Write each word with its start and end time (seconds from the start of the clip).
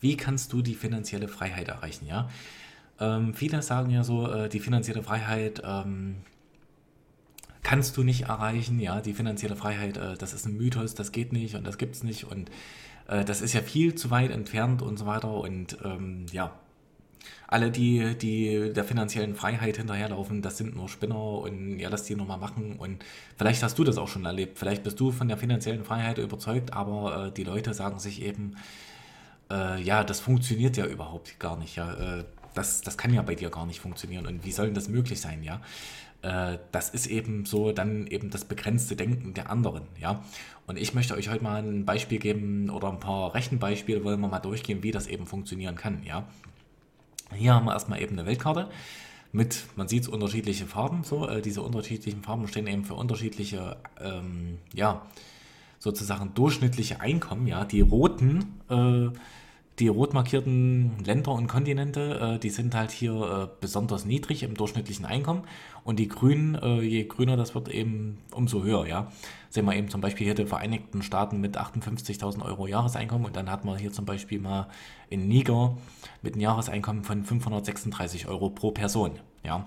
Wie 0.00 0.16
kannst 0.16 0.52
du 0.52 0.62
die 0.62 0.74
finanzielle 0.74 1.28
Freiheit 1.28 1.68
erreichen, 1.68 2.06
ja? 2.06 2.28
Ähm, 2.98 3.34
viele 3.34 3.60
sagen 3.62 3.90
ja 3.90 4.04
so, 4.04 4.30
äh, 4.30 4.48
die 4.48 4.60
finanzielle 4.60 5.02
Freiheit 5.02 5.62
ähm, 5.64 6.16
kannst 7.62 7.96
du 7.96 8.04
nicht 8.04 8.22
erreichen, 8.22 8.80
ja, 8.80 9.00
die 9.00 9.12
finanzielle 9.12 9.56
Freiheit, 9.56 9.96
äh, 9.96 10.16
das 10.16 10.32
ist 10.32 10.46
ein 10.46 10.56
Mythos, 10.56 10.94
das 10.94 11.12
geht 11.12 11.32
nicht 11.32 11.56
und 11.56 11.66
das 11.66 11.78
gibt's 11.78 12.02
nicht 12.02 12.24
und 12.24 12.50
äh, 13.08 13.24
das 13.24 13.42
ist 13.42 13.52
ja 13.52 13.60
viel 13.60 13.94
zu 13.94 14.10
weit 14.10 14.30
entfernt 14.30 14.82
und 14.82 14.98
so 14.98 15.06
weiter 15.06 15.30
und 15.30 15.76
ähm, 15.84 16.26
ja, 16.32 16.52
alle, 17.48 17.70
die, 17.70 18.16
die 18.16 18.72
der 18.72 18.84
finanziellen 18.84 19.34
Freiheit 19.34 19.76
hinterherlaufen, 19.76 20.42
das 20.42 20.58
sind 20.58 20.74
nur 20.74 20.88
Spinner 20.88 21.38
und 21.38 21.78
ja, 21.78 21.88
lass 21.88 22.04
die 22.04 22.16
nochmal 22.16 22.38
machen. 22.38 22.76
Und 22.76 23.04
vielleicht 23.36 23.62
hast 23.62 23.78
du 23.78 23.84
das 23.84 23.98
auch 23.98 24.08
schon 24.08 24.24
erlebt. 24.24 24.58
Vielleicht 24.58 24.82
bist 24.82 24.98
du 24.98 25.12
von 25.12 25.28
der 25.28 25.36
finanziellen 25.36 25.84
Freiheit 25.84 26.18
überzeugt, 26.18 26.72
aber 26.72 27.26
äh, 27.26 27.32
die 27.32 27.44
Leute 27.44 27.72
sagen 27.74 27.98
sich 27.98 28.22
eben, 28.22 28.56
äh, 29.50 29.80
ja, 29.82 30.04
das 30.04 30.20
funktioniert 30.20 30.76
ja 30.76 30.86
überhaupt 30.86 31.38
gar 31.38 31.56
nicht. 31.56 31.76
Ja, 31.76 31.92
äh, 32.18 32.24
das, 32.54 32.80
das 32.80 32.96
kann 32.96 33.12
ja 33.12 33.22
bei 33.22 33.34
dir 33.34 33.50
gar 33.50 33.66
nicht 33.66 33.80
funktionieren. 33.80 34.26
Und 34.26 34.44
wie 34.44 34.52
soll 34.52 34.66
denn 34.66 34.74
das 34.74 34.88
möglich 34.88 35.20
sein? 35.20 35.42
Ja, 35.42 35.60
äh, 36.22 36.58
das 36.72 36.90
ist 36.90 37.06
eben 37.06 37.44
so 37.44 37.72
dann 37.72 38.06
eben 38.06 38.30
das 38.30 38.44
begrenzte 38.44 38.96
Denken 38.96 39.34
der 39.34 39.50
anderen, 39.50 39.82
ja. 40.00 40.24
Und 40.66 40.78
ich 40.78 40.94
möchte 40.94 41.14
euch 41.14 41.28
heute 41.28 41.44
mal 41.44 41.62
ein 41.62 41.84
Beispiel 41.84 42.18
geben 42.18 42.70
oder 42.70 42.88
ein 42.88 42.98
paar 42.98 43.34
Rechenbeispiele, 43.34 44.02
wollen 44.02 44.20
wir 44.20 44.28
mal 44.28 44.40
durchgehen, 44.40 44.82
wie 44.82 44.90
das 44.90 45.06
eben 45.06 45.26
funktionieren 45.26 45.76
kann, 45.76 46.02
ja. 46.04 46.26
Hier 47.34 47.54
haben 47.54 47.66
wir 47.66 47.72
erstmal 47.72 48.00
eben 48.00 48.18
eine 48.18 48.26
Weltkarte 48.26 48.68
mit, 49.32 49.66
man 49.76 49.88
sieht 49.88 50.02
es, 50.02 50.08
unterschiedliche 50.08 50.66
Farben. 50.66 51.04
So, 51.04 51.28
äh, 51.28 51.42
diese 51.42 51.62
unterschiedlichen 51.62 52.22
Farben 52.22 52.48
stehen 52.48 52.66
eben 52.66 52.84
für 52.84 52.94
unterschiedliche, 52.94 53.76
ähm, 54.00 54.58
ja, 54.72 55.02
sozusagen 55.86 56.34
durchschnittliche 56.34 57.00
Einkommen. 57.00 57.46
Ja, 57.46 57.64
die 57.64 57.80
roten 57.80 58.60
äh, 58.68 59.16
die 59.78 59.88
rot 59.88 60.14
markierten 60.14 60.92
Länder 61.04 61.32
und 61.32 61.48
Kontinente, 61.48 62.36
äh, 62.36 62.38
die 62.38 62.50
sind 62.50 62.74
halt 62.74 62.90
hier 62.90 63.12
äh, 63.12 63.48
besonders 63.60 64.04
niedrig 64.06 64.42
im 64.42 64.54
durchschnittlichen 64.54 65.04
Einkommen 65.04 65.42
und 65.84 65.98
die 65.98 66.08
grünen, 66.08 66.54
äh, 66.54 66.80
je 66.80 67.04
grüner 67.04 67.36
das 67.36 67.54
wird, 67.54 67.68
eben 67.68 68.18
umso 68.32 68.62
höher, 68.62 68.86
ja. 68.86 69.12
Sehen 69.50 69.66
wir 69.66 69.74
eben 69.74 69.88
zum 69.88 70.00
Beispiel 70.00 70.24
hier 70.24 70.34
die 70.34 70.46
Vereinigten 70.46 71.02
Staaten 71.02 71.40
mit 71.40 71.58
58.000 71.58 72.42
Euro 72.42 72.66
Jahreseinkommen 72.66 73.26
und 73.26 73.36
dann 73.36 73.50
hat 73.50 73.64
man 73.64 73.78
hier 73.78 73.92
zum 73.92 74.06
Beispiel 74.06 74.40
mal 74.40 74.68
in 75.10 75.28
Niger 75.28 75.76
mit 76.22 76.34
einem 76.34 76.42
Jahreseinkommen 76.42 77.04
von 77.04 77.24
536 77.24 78.28
Euro 78.28 78.50
pro 78.50 78.70
Person, 78.70 79.12
ja. 79.44 79.66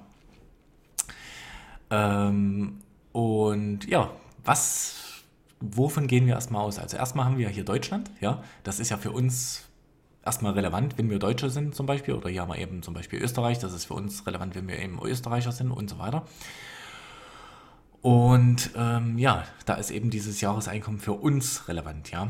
Ähm, 1.91 2.79
und 3.11 3.87
ja, 3.87 4.11
was 4.43 4.98
wovon 5.59 6.07
gehen 6.07 6.25
wir 6.25 6.35
erstmal 6.35 6.63
aus? 6.63 6.79
Also 6.79 6.97
erstmal 6.97 7.25
haben 7.25 7.37
wir 7.37 7.49
hier 7.49 7.65
Deutschland, 7.65 8.09
ja, 8.21 8.43
das 8.63 8.79
ist 8.79 8.89
ja 8.89 8.97
für 8.97 9.11
uns 9.11 9.63
erstmal 10.25 10.53
relevant, 10.53 10.97
wenn 10.97 11.09
wir 11.09 11.19
Deutsche 11.19 11.49
sind 11.49 11.75
zum 11.75 11.85
Beispiel, 11.85 12.13
oder 12.13 12.29
hier 12.29 12.41
haben 12.41 12.49
wir 12.49 12.57
eben 12.57 12.83
zum 12.83 12.93
Beispiel 12.93 13.21
Österreich, 13.21 13.59
das 13.59 13.73
ist 13.73 13.85
für 13.85 13.93
uns 13.93 14.25
relevant, 14.27 14.55
wenn 14.55 14.67
wir 14.67 14.79
eben 14.79 14.99
Österreicher 15.01 15.51
sind 15.51 15.71
und 15.71 15.89
so 15.89 15.99
weiter. 15.99 16.25
Und 18.01 18.71
ähm, 18.75 19.17
ja, 19.17 19.43
da 19.65 19.73
ist 19.73 19.91
eben 19.91 20.09
dieses 20.09 20.39
Jahreseinkommen 20.39 20.99
für 20.99 21.13
uns 21.13 21.67
relevant, 21.67 22.11
ja. 22.11 22.29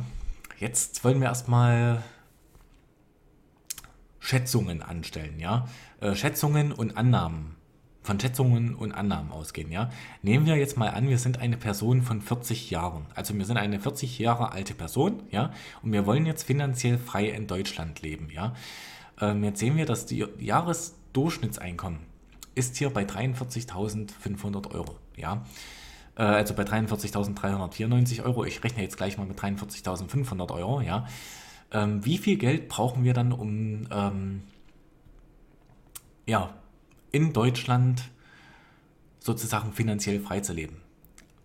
Jetzt 0.57 1.03
wollen 1.03 1.22
wir 1.22 1.27
erstmal 1.27 2.03
Schätzungen 4.19 4.81
anstellen, 4.81 5.39
ja. 5.39 5.67
Äh, 6.02 6.16
Schätzungen 6.16 6.72
und 6.72 6.97
Annahmen 6.97 7.55
von 8.02 8.19
Schätzungen 8.19 8.75
und 8.75 8.92
Annahmen 8.92 9.31
ausgehen, 9.31 9.72
ja. 9.72 9.89
Nehmen 10.22 10.45
wir 10.45 10.55
jetzt 10.55 10.78
mal 10.78 10.89
an, 10.89 11.09
wir 11.09 11.17
sind 11.17 11.39
eine 11.39 11.58
Person 11.58 12.02
von 12.02 12.22
40 12.22 12.69
Jahren. 12.69 13.06
Also 13.14 13.38
wir 13.38 13.45
sind 13.45 13.58
eine 13.58 13.80
40 13.80 14.19
Jahre 14.19 14.52
alte 14.52 14.73
Person, 14.73 15.23
ja, 15.31 15.52
und 15.83 15.91
wir 15.91 16.06
wollen 16.06 16.25
jetzt 16.25 16.44
finanziell 16.44 16.97
frei 16.97 17.30
in 17.30 17.47
Deutschland 17.47 18.02
leben, 18.02 18.30
ja. 18.31 18.53
Ähm, 19.22 19.44
jetzt 19.44 19.59
sehen 19.59 19.75
wir, 19.75 19.86
dass 19.86 20.06
die 20.06 20.25
Jahresdurchschnittseinkommen 20.39 22.00
ist 22.56 22.78
hier 22.78 22.89
bei 22.89 23.03
43.500 23.03 24.73
Euro, 24.73 24.95
ja. 25.16 25.45
Äh, 26.16 26.23
also 26.23 26.53
bei 26.53 26.63
43.394 26.63 28.23
Euro. 28.23 28.46
Ich 28.46 28.63
rechne 28.63 28.84
jetzt 28.84 28.97
gleich 28.97 29.18
mal 29.18 29.25
mit 29.25 29.40
43.500 29.40 30.52
Euro, 30.53 30.81
ja. 30.81 31.07
Ähm, 31.72 32.03
wie 32.06 32.18
viel 32.18 32.38
Geld 32.38 32.68
brauchen 32.68 33.03
wir 33.03 33.13
dann, 33.13 33.31
um 33.31 33.88
ähm, 33.91 34.44
ja, 36.25 36.53
in 37.12 37.34
Deutschland 37.34 38.09
sozusagen 39.20 39.74
finanziell 39.74 40.20
frei 40.20 40.40
zu 40.40 40.53
leben. 40.53 40.81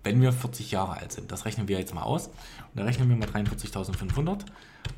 Wenn 0.03 0.21
wir 0.21 0.33
40 0.33 0.71
Jahre 0.71 0.99
alt 0.99 1.13
sind, 1.13 1.33
das 1.33 1.45
rechnen 1.45 1.67
wir 1.69 1.79
jetzt 1.79 1.95
mal 1.95 2.03
aus. 2.03 2.29
Und 2.29 2.35
da 2.75 2.85
rechnen 2.85 3.09
wir 3.09 3.17
mal 3.17 3.29
43.500 3.29 4.45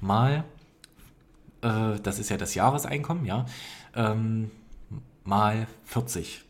mal, 0.00 0.44
äh, 1.62 2.00
das 2.02 2.18
ist 2.18 2.28
ja 2.28 2.36
das 2.36 2.54
Jahreseinkommen, 2.54 3.24
ja, 3.24 3.46
ähm, 3.94 4.50
mal 5.24 5.68
40. 5.84 6.42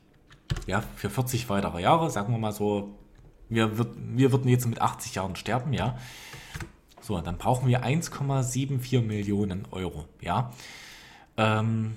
Ja, 0.66 0.82
für 0.96 1.10
40 1.10 1.48
weitere 1.48 1.82
Jahre, 1.82 2.10
sagen 2.10 2.32
wir 2.32 2.38
mal 2.38 2.52
so, 2.52 2.94
wir, 3.48 3.78
wird, 3.78 3.94
wir 3.96 4.32
würden 4.32 4.48
jetzt 4.48 4.66
mit 4.66 4.80
80 4.80 5.14
Jahren 5.16 5.36
sterben, 5.36 5.72
ja. 5.72 5.98
So, 7.00 7.20
dann 7.20 7.38
brauchen 7.38 7.68
wir 7.68 7.84
1,74 7.84 9.02
Millionen 9.02 9.66
Euro, 9.70 10.06
ja. 10.20 10.50
Ähm, 11.36 11.96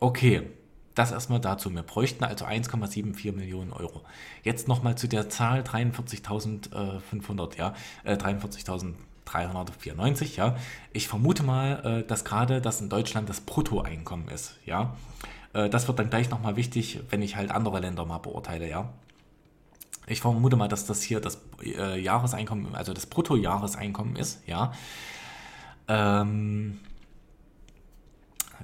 Okay, 0.00 0.42
das 0.94 1.12
erstmal 1.12 1.40
dazu. 1.40 1.72
Wir 1.74 1.82
bräuchten 1.82 2.24
also 2.24 2.46
1,74 2.46 3.32
Millionen 3.32 3.72
Euro. 3.72 4.00
Jetzt 4.42 4.66
nochmal 4.66 4.96
zu 4.96 5.06
der 5.08 5.28
Zahl 5.28 5.60
43.500, 5.60 7.58
ja, 7.58 7.74
äh, 8.04 8.14
43.394, 8.14 10.36
ja. 10.36 10.56
Ich 10.94 11.06
vermute 11.06 11.42
mal, 11.42 12.00
äh, 12.00 12.06
dass 12.06 12.24
gerade 12.24 12.62
das 12.62 12.80
in 12.80 12.88
Deutschland 12.88 13.28
das 13.28 13.42
Bruttoeinkommen 13.42 14.28
ist, 14.28 14.56
ja. 14.64 14.96
Äh, 15.52 15.68
das 15.68 15.86
wird 15.86 15.98
dann 15.98 16.08
gleich 16.08 16.30
nochmal 16.30 16.56
wichtig, 16.56 17.00
wenn 17.10 17.20
ich 17.20 17.36
halt 17.36 17.50
andere 17.50 17.78
Länder 17.78 18.06
mal 18.06 18.18
beurteile, 18.18 18.66
ja. 18.68 18.90
Ich 20.06 20.22
vermute 20.22 20.56
mal, 20.56 20.68
dass 20.68 20.86
das 20.86 21.02
hier 21.02 21.20
das 21.20 21.42
äh, 21.62 22.00
Jahreseinkommen, 22.00 22.74
also 22.74 22.94
das 22.94 23.04
Bruttojahreseinkommen 23.06 24.16
ist, 24.16 24.42
ja. 24.46 24.72
Ähm, 25.88 26.80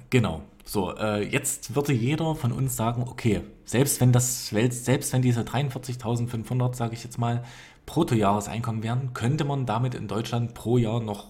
genau. 0.09 0.41
So, 0.67 0.93
äh, 0.97 1.23
jetzt 1.23 1.75
würde 1.75 1.93
jeder 1.93 2.35
von 2.35 2.51
uns 2.51 2.75
sagen, 2.75 3.05
okay, 3.07 3.41
selbst 3.63 4.01
wenn 4.01 4.11
das, 4.11 4.49
selbst 4.49 5.13
wenn 5.13 5.21
diese 5.21 5.43
43.500, 5.43 6.75
sage 6.75 6.93
ich 6.93 7.05
jetzt 7.05 7.17
mal, 7.17 7.43
Bruttojahreseinkommen 7.85 8.83
wären, 8.83 9.13
könnte 9.13 9.45
man 9.45 9.65
damit 9.65 9.95
in 9.95 10.09
Deutschland 10.09 10.53
pro 10.55 10.77
Jahr 10.77 10.99
noch 10.99 11.27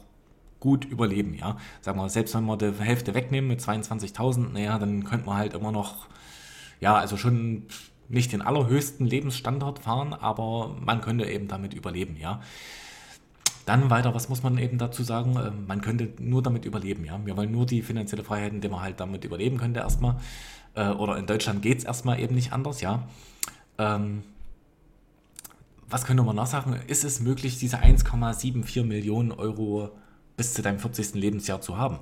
gut 0.60 0.86
überleben, 0.86 1.36
ja. 1.36 1.58
Sagen 1.82 2.00
wir, 2.00 2.10
selbst 2.10 2.34
wenn 2.34 2.46
wir 2.46 2.58
die 2.58 2.74
Hälfte 2.80 3.14
wegnehmen 3.14 3.48
mit 3.48 3.62
22.000, 3.62 4.54
naja, 4.54 4.80
dann 4.80 5.04
könnte 5.04 5.28
man 5.28 5.38
halt 5.38 5.54
immer 5.54 5.72
noch, 5.72 6.08
ja, 6.80 6.96
also 6.96 7.16
schon 7.16 7.68
nicht 8.10 8.32
den 8.34 8.42
allerhöchsten 8.42 9.06
Lebensstandard 9.06 9.78
fahren, 9.78 10.16
aber 10.16 10.76
man 10.84 11.00
könnte 11.02 11.26
eben 11.30 11.48
damit 11.48 11.76
überleben, 11.76 12.18
ja. 12.20 12.42
Dann 13.68 13.90
weiter, 13.90 14.16
was 14.16 14.30
muss 14.30 14.44
man 14.44 14.58
eben 14.58 14.78
dazu 14.78 15.04
sagen? 15.04 15.36
Ähm, 15.36 15.68
man 15.68 15.82
könnte 15.82 16.10
nur 16.20 16.42
damit 16.42 16.64
überleben, 16.64 17.04
ja. 17.04 17.20
Wir 17.26 17.36
wollen 17.36 17.52
nur 17.52 17.66
die 17.66 17.82
finanzielle 17.82 18.24
Freiheit, 18.24 18.54
indem 18.54 18.72
man 18.72 18.82
halt 18.82 19.02
damit 19.02 19.26
überleben 19.26 19.58
könnte 19.58 19.82
erstmal. 19.82 20.16
Äh, 20.74 20.88
oder 20.92 21.18
in 21.18 21.26
Deutschland 21.26 21.62
geht 21.62 21.80
es 21.80 21.84
erstmal 21.84 22.18
eben 22.22 22.34
nicht 22.34 22.54
anders, 22.54 22.80
ja. 22.80 23.04
Ähm, 23.78 24.24
was 25.90 26.06
könnte 26.06 26.24
man 26.24 26.38
noch 26.38 26.46
sagen? 26.46 26.80
Ist 26.88 27.04
es 27.04 27.20
möglich, 27.20 27.60
diese 27.60 27.80
1,74 27.80 28.86
Millionen 28.86 29.34
Euro 29.34 29.92
bis 30.38 30.54
zu 30.54 30.62
deinem 30.62 30.80
40. 30.80 31.16
Lebensjahr 31.16 31.60
zu 31.60 31.78
haben? 31.78 32.00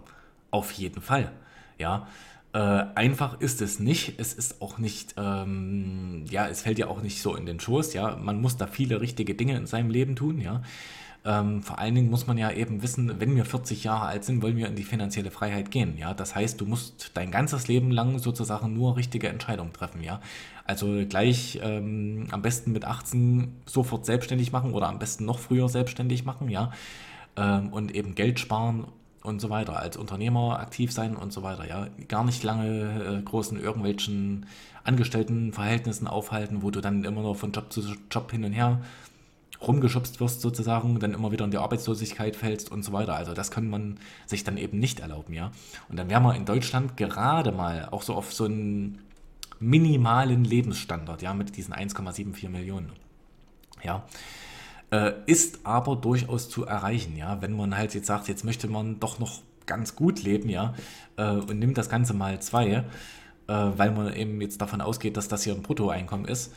Auf 0.52 0.72
jeden 0.74 1.02
Fall, 1.02 1.32
ja. 1.80 2.08
Äh, 2.54 2.60
einfach 2.94 3.42
ist 3.42 3.64
es 3.64 3.80
nicht. 3.80 4.20
Es 4.20 4.34
ist 4.34 4.62
auch 4.62 4.78
nicht, 4.78 5.16
ähm, 5.18 6.26
ja, 6.30 6.48
es 6.48 6.62
fällt 6.62 6.78
ja 6.78 6.90
auch 6.90 7.02
nicht 7.02 7.24
so 7.24 7.36
in 7.36 7.48
den 7.48 7.60
Schoß, 7.60 7.94
ja. 7.94 8.18
Man 8.18 8.40
muss 8.40 8.56
da 8.56 8.68
viele 8.68 9.02
richtige 9.02 9.34
Dinge 9.34 9.58
in 9.58 9.66
seinem 9.66 9.90
Leben 9.90 10.16
tun, 10.16 10.40
ja. 10.40 10.62
Ähm, 11.26 11.64
vor 11.64 11.80
allen 11.80 11.96
Dingen 11.96 12.12
muss 12.12 12.28
man 12.28 12.38
ja 12.38 12.52
eben 12.52 12.84
wissen, 12.84 13.20
wenn 13.20 13.36
wir 13.36 13.46
40 13.46 13.84
Jahre 13.84 14.06
alt 14.06 14.24
sind, 14.24 14.44
wollen 14.44 14.58
wir 14.58 14.68
in 14.68 14.76
die 14.76 14.84
finanzielle 14.84 15.32
Freiheit 15.32 15.72
gehen. 15.72 15.98
Ja, 15.98 16.14
das 16.14 16.36
heißt, 16.36 16.62
du 16.62 16.66
musst 16.68 17.12
dein 17.16 17.32
ganzes 17.32 17.68
Leben 17.68 17.90
lang 17.90 18.20
sozusagen 18.20 18.74
nur 18.74 18.96
richtige 18.96 19.28
Entscheidungen 19.30 19.74
treffen. 19.74 20.04
Ja, 20.04 20.22
also 20.66 21.04
gleich 21.10 21.60
ähm, 21.64 22.28
am 22.30 22.44
besten 22.44 22.72
mit 22.72 22.86
18 22.86 23.56
sofort 23.66 24.06
selbstständig 24.06 24.52
machen 24.52 24.74
oder 24.74 24.88
am 24.88 25.00
besten 25.00 25.26
noch 25.26 25.40
früher 25.40 25.68
selbstständig 25.68 26.26
machen. 26.26 26.48
Ja, 26.50 26.72
ähm, 27.38 27.74
und 27.74 27.96
eben 27.96 28.14
Geld 28.14 28.40
sparen 28.40 28.86
und 29.24 29.42
so 29.42 29.50
weiter, 29.50 29.80
als 29.80 29.98
Unternehmer 29.98 30.60
aktiv 30.60 30.92
sein 30.92 31.16
und 31.16 31.34
so 31.34 31.42
weiter, 31.42 31.68
ja. 31.68 31.88
Gar 32.08 32.24
nicht 32.24 32.44
lange 32.44 33.18
äh, 33.20 33.22
großen 33.24 33.60
irgendwelchen 33.60 34.46
Angestelltenverhältnissen 34.84 36.08
aufhalten, 36.08 36.62
wo 36.62 36.70
du 36.70 36.82
dann 36.82 37.04
immer 37.04 37.24
nur 37.24 37.36
von 37.36 37.52
Job 37.52 37.74
zu 37.74 37.82
Job 38.12 38.30
hin 38.30 38.44
und 38.44 38.54
her 38.54 38.82
rumgeschubst 39.68 40.20
wirst 40.20 40.42
sozusagen, 40.42 41.00
dann 41.00 41.14
immer 41.14 41.32
wieder 41.32 41.46
in 41.46 41.52
die 41.52 41.58
Arbeitslosigkeit 41.58 42.36
fällst 42.36 42.72
und 42.72 42.84
so 42.84 42.94
weiter. 42.94 43.16
Also 43.16 43.34
das 43.34 43.52
kann 43.52 43.70
man 43.70 44.00
sich 44.26 44.44
dann 44.44 44.58
eben 44.58 44.80
nicht 44.80 45.00
erlauben, 45.00 45.34
ja. 45.34 45.52
Und 45.90 45.98
dann 45.98 46.10
wären 46.10 46.24
wir 46.24 46.36
in 46.36 46.46
Deutschland 46.46 46.98
gerade 46.98 47.52
mal 47.52 47.88
auch 47.92 48.02
so 48.02 48.16
auf 48.16 48.34
so 48.34 48.46
einen 48.46 49.00
minimalen 49.60 50.44
Lebensstandard, 50.44 51.22
ja, 51.22 51.34
mit 51.34 51.56
diesen 51.58 51.74
1,74 51.74 52.50
Millionen. 52.50 52.92
Ja. 53.84 54.04
Äh, 54.92 55.14
ist 55.26 55.66
aber 55.66 55.96
durchaus 55.96 56.50
zu 56.50 56.66
erreichen, 56.66 57.16
ja. 57.16 57.42
Wenn 57.42 57.56
man 57.56 57.76
halt 57.78 57.94
jetzt 57.94 58.08
sagt, 58.08 58.28
jetzt 58.28 58.44
möchte 58.44 58.68
man 58.68 59.00
doch 59.00 59.20
noch 59.20 59.42
ganz 59.66 59.96
gut 59.96 60.22
leben, 60.24 60.50
ja, 60.50 60.76
äh, 61.18 61.30
und 61.30 61.60
nimmt 61.60 61.78
das 61.78 61.90
Ganze 61.90 62.14
mal 62.14 62.40
zwei, 62.42 62.68
äh, 62.68 62.84
weil 63.48 63.92
man 63.92 64.14
eben 64.14 64.42
jetzt 64.42 64.62
davon 64.62 64.82
ausgeht, 64.82 65.18
dass 65.18 65.28
das 65.28 65.44
hier 65.44 65.54
ein 65.54 65.62
Bruttoeinkommen 65.62 66.28
ist, 66.28 66.54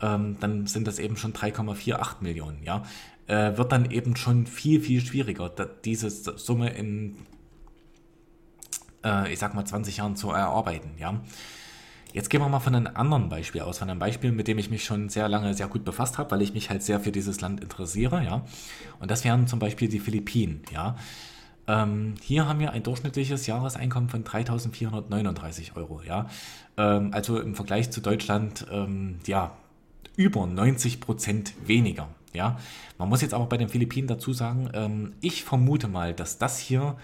ähm, 0.00 0.36
dann 0.40 0.66
sind 0.66 0.86
das 0.86 0.98
eben 0.98 1.16
schon 1.16 1.32
3,48 1.32 2.16
Millionen, 2.20 2.62
ja. 2.62 2.82
Äh, 3.26 3.56
wird 3.56 3.72
dann 3.72 3.90
eben 3.90 4.14
schon 4.14 4.46
viel, 4.46 4.80
viel 4.80 5.00
schwieriger, 5.00 5.50
diese 5.84 6.10
Summe 6.10 6.70
in, 6.70 7.16
äh, 9.04 9.32
ich 9.32 9.38
sag 9.38 9.54
mal, 9.54 9.64
20 9.64 9.96
Jahren 9.96 10.16
zu 10.16 10.30
erarbeiten, 10.30 10.90
ja. 10.98 11.20
Jetzt 12.12 12.30
gehen 12.30 12.40
wir 12.40 12.48
mal 12.48 12.60
von 12.60 12.74
einem 12.74 12.88
anderen 12.94 13.28
Beispiel 13.28 13.60
aus, 13.60 13.78
von 13.78 13.90
einem 13.90 13.98
Beispiel, 13.98 14.32
mit 14.32 14.48
dem 14.48 14.58
ich 14.58 14.70
mich 14.70 14.84
schon 14.84 15.08
sehr 15.08 15.28
lange 15.28 15.52
sehr 15.54 15.68
gut 15.68 15.84
befasst 15.84 16.18
habe, 16.18 16.30
weil 16.30 16.40
ich 16.40 16.54
mich 16.54 16.70
halt 16.70 16.82
sehr 16.82 17.00
für 17.00 17.12
dieses 17.12 17.40
Land 17.40 17.60
interessiere, 17.60 18.24
ja. 18.24 18.44
Und 19.00 19.10
das 19.10 19.24
wären 19.24 19.46
zum 19.46 19.58
Beispiel 19.58 19.88
die 19.88 20.00
Philippinen, 20.00 20.62
ja. 20.72 20.96
Ähm, 21.68 22.14
hier 22.22 22.46
haben 22.46 22.60
wir 22.60 22.70
ein 22.70 22.84
durchschnittliches 22.84 23.46
Jahreseinkommen 23.46 24.08
von 24.08 24.24
3.439 24.24 25.74
Euro, 25.76 26.00
ja. 26.02 26.28
Ähm, 26.76 27.10
also 27.12 27.40
im 27.40 27.54
Vergleich 27.54 27.90
zu 27.90 28.00
Deutschland, 28.00 28.66
ähm, 28.70 29.18
ja, 29.26 29.56
über 30.16 30.46
90 30.46 31.00
Prozent 31.00 31.54
weniger, 31.66 32.08
ja. 32.32 32.58
Man 32.98 33.08
muss 33.08 33.20
jetzt 33.20 33.34
aber 33.34 33.46
bei 33.46 33.56
den 33.56 33.68
Philippinen 33.68 34.08
dazu 34.08 34.32
sagen, 34.32 34.70
ähm, 34.72 35.12
ich 35.20 35.44
vermute 35.44 35.88
mal, 35.88 36.14
dass 36.14 36.38
das 36.38 36.58
hier 36.58 36.96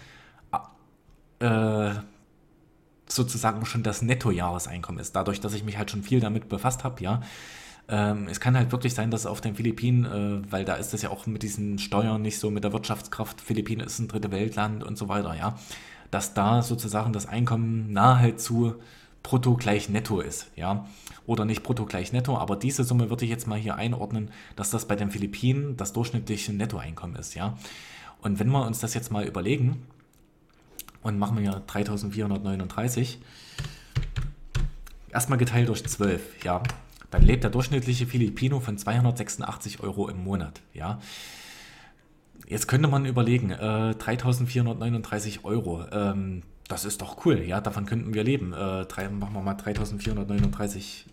äh, 1.40 1.90
sozusagen 3.08 3.66
schon 3.66 3.82
das 3.82 4.02
Nettojahreseinkommen 4.02 5.00
ist, 5.00 5.14
dadurch, 5.14 5.40
dass 5.40 5.54
ich 5.54 5.64
mich 5.64 5.76
halt 5.76 5.90
schon 5.90 6.02
viel 6.02 6.20
damit 6.20 6.49
befasst 6.49 6.84
habe, 6.84 7.02
ja. 7.02 7.20
Ähm, 7.88 8.28
es 8.28 8.40
kann 8.40 8.56
halt 8.56 8.70
wirklich 8.72 8.94
sein, 8.94 9.10
dass 9.10 9.26
auf 9.26 9.40
den 9.40 9.56
Philippinen, 9.56 10.04
äh, 10.04 10.50
weil 10.50 10.64
da 10.64 10.75
ist 10.75 10.94
es 10.94 11.02
ja 11.02 11.10
auch 11.10 11.26
mit 11.26 11.43
diesen 11.43 11.78
Steuern 11.78 12.22
nicht 12.22 12.38
so, 12.38 12.50
mit 12.50 12.64
der 12.64 12.72
Wirtschaftskraft, 12.72 13.40
Philippinen 13.40 13.84
ist 13.84 13.99
ein 13.99 14.08
dritte 14.08 14.31
Weltland 14.31 14.84
und 14.84 14.96
so 14.96 15.08
weiter, 15.08 15.34
ja, 15.34 15.58
dass 16.10 16.32
da 16.32 16.62
sozusagen 16.62 17.12
das 17.12 17.26
Einkommen 17.26 17.93
nahezu 17.93 18.76
brutto 19.23 19.57
gleich 19.57 19.89
netto 19.89 20.21
ist, 20.21 20.51
ja, 20.57 20.87
oder 21.27 21.45
nicht 21.45 21.63
brutto 21.63 21.87
gleich 21.87 22.13
netto, 22.13 22.37
aber 22.37 22.57
diese 22.57 22.85
Summe 22.85 23.11
würde 23.11 23.25
ich 23.25 23.31
jetzt 23.31 23.47
mal 23.47 23.59
hier 23.59 23.77
einordnen, 23.77 24.31
dass 24.57 24.71
das 24.71 24.87
bei 24.87 24.97
den 24.97 25.11
Philippinen 25.11 25.77
das 25.77 25.93
durchschnittliche 25.93 26.53
Nettoeinkommen 26.53 27.17
ist, 27.17 27.35
ja. 27.35 27.57
Und 28.21 28.39
wenn 28.39 28.51
wir 28.51 28.67
uns 28.67 28.81
das 28.81 28.95
jetzt 28.95 29.11
mal 29.11 29.25
überlegen, 29.25 29.87
und 31.03 31.19
machen 31.19 31.37
wir 31.37 31.43
hier 31.43 31.63
3439. 31.67 33.19
Erstmal 35.11 35.39
geteilt 35.39 35.69
durch 35.69 35.85
12, 35.85 36.45
ja. 36.45 36.63
Dann 37.11 37.23
lebt 37.23 37.45
der 37.45 37.51
durchschnittliche 37.51 38.07
Filipino 38.07 38.61
von 38.61 38.79
286 38.79 39.81
Euro 39.81 40.09
im 40.09 40.25
Monat, 40.25 40.63
ja. 40.73 41.01
Jetzt 42.47 42.69
könnte 42.69 42.89
man 42.89 43.05
überlegen, 43.05 43.51
äh, 43.51 43.95
3439 43.95 45.45
Euro, 45.45 45.85
ähm, 45.91 46.43
das 46.73 46.85
ist 46.85 47.03
doch 47.03 47.25
cool, 47.27 47.41
ja, 47.41 47.61
davon 47.61 47.87
könnten 47.87 48.15
wir 48.15 48.25
leben. 48.25 48.53
Äh, 48.53 48.87
drei, 48.87 49.09
machen 49.09 49.35
wir 49.35 49.43
mal 49.43 49.55
3439 49.55 51.07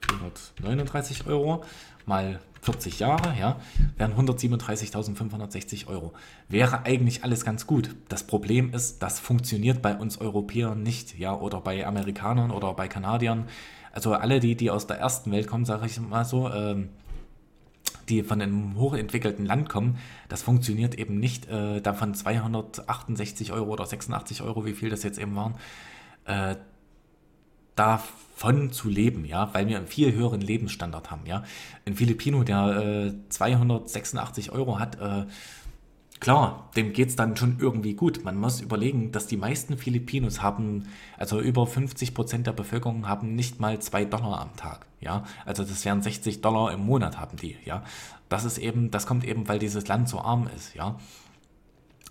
439 0.00 1.26
Euro 1.26 1.64
mal 2.06 2.40
40 2.62 2.98
Jahre, 2.98 3.34
ja, 3.38 3.58
wären 3.96 4.12
137.560 4.14 5.86
Euro. 5.86 6.12
Wäre 6.48 6.84
eigentlich 6.84 7.24
alles 7.24 7.44
ganz 7.44 7.66
gut. 7.66 7.94
Das 8.08 8.24
Problem 8.24 8.74
ist, 8.74 9.02
das 9.02 9.18
funktioniert 9.18 9.80
bei 9.80 9.94
uns 9.94 10.20
Europäern 10.20 10.82
nicht, 10.82 11.18
ja, 11.18 11.34
oder 11.34 11.60
bei 11.60 11.86
Amerikanern 11.86 12.50
oder 12.50 12.74
bei 12.74 12.88
Kanadiern. 12.88 13.46
Also 13.92 14.12
alle 14.12 14.40
die, 14.40 14.56
die 14.56 14.70
aus 14.70 14.86
der 14.86 14.98
ersten 14.98 15.32
Welt 15.32 15.46
kommen, 15.46 15.64
sage 15.64 15.86
ich 15.86 15.98
mal 16.00 16.24
so, 16.24 16.50
ähm, 16.50 16.90
die 18.10 18.22
von 18.22 18.42
einem 18.42 18.76
hochentwickelten 18.76 19.46
Land 19.46 19.68
kommen, 19.68 19.98
das 20.28 20.42
funktioniert 20.42 20.96
eben 20.96 21.18
nicht. 21.18 21.48
Äh, 21.48 21.80
davon 21.80 22.14
268 22.14 23.52
Euro 23.52 23.70
oder 23.70 23.86
86 23.86 24.42
Euro, 24.42 24.66
wie 24.66 24.74
viel 24.74 24.90
das 24.90 25.02
jetzt 25.02 25.18
eben 25.18 25.34
waren, 25.36 25.54
äh, 26.24 26.56
davon 27.76 28.72
zu 28.72 28.88
leben, 28.88 29.24
ja, 29.24 29.54
weil 29.54 29.68
wir 29.68 29.78
einen 29.78 29.86
viel 29.86 30.12
höheren 30.12 30.40
Lebensstandard 30.40 31.10
haben, 31.10 31.24
ja. 31.26 31.44
Ein 31.86 31.94
Filipino, 31.94 32.42
der 32.42 33.12
äh, 33.14 33.28
286 33.30 34.52
Euro 34.52 34.78
hat, 34.78 35.00
äh, 35.00 35.26
klar, 36.20 36.70
dem 36.76 36.92
geht 36.92 37.08
es 37.08 37.16
dann 37.16 37.36
schon 37.36 37.58
irgendwie 37.58 37.94
gut. 37.94 38.24
Man 38.24 38.36
muss 38.36 38.60
überlegen, 38.60 39.10
dass 39.10 39.26
die 39.26 39.38
meisten 39.38 39.76
Filipinos 39.78 40.42
haben, 40.42 40.86
also 41.18 41.40
über 41.40 41.66
50 41.66 42.14
Prozent 42.14 42.46
der 42.46 42.52
Bevölkerung 42.52 43.08
haben 43.08 43.34
nicht 43.34 43.58
mal 43.58 43.78
2 43.80 44.04
Dollar 44.04 44.40
am 44.40 44.54
Tag, 44.56 44.86
ja. 45.00 45.24
Also 45.46 45.64
das 45.64 45.84
wären 45.84 46.02
60 46.02 46.42
Dollar 46.42 46.72
im 46.72 46.80
Monat 46.80 47.18
haben 47.18 47.38
die, 47.38 47.56
ja. 47.64 47.82
Das 48.28 48.44
ist 48.44 48.58
eben, 48.58 48.90
das 48.90 49.06
kommt 49.06 49.24
eben, 49.24 49.48
weil 49.48 49.58
dieses 49.58 49.88
Land 49.88 50.08
so 50.08 50.20
arm 50.20 50.48
ist, 50.54 50.74
ja. 50.74 50.98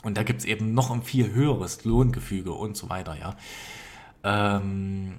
Und 0.02 0.18
da 0.18 0.24
gibt 0.24 0.40
es 0.40 0.46
eben 0.46 0.74
noch 0.74 0.92
ein 0.92 1.04
viel 1.04 1.32
höheres 1.32 1.86
Lohngefüge 1.86 2.52
und 2.52 2.76
so 2.76 2.90
weiter, 2.90 3.16
ja. 3.16 3.36
Ähm, 4.24 5.18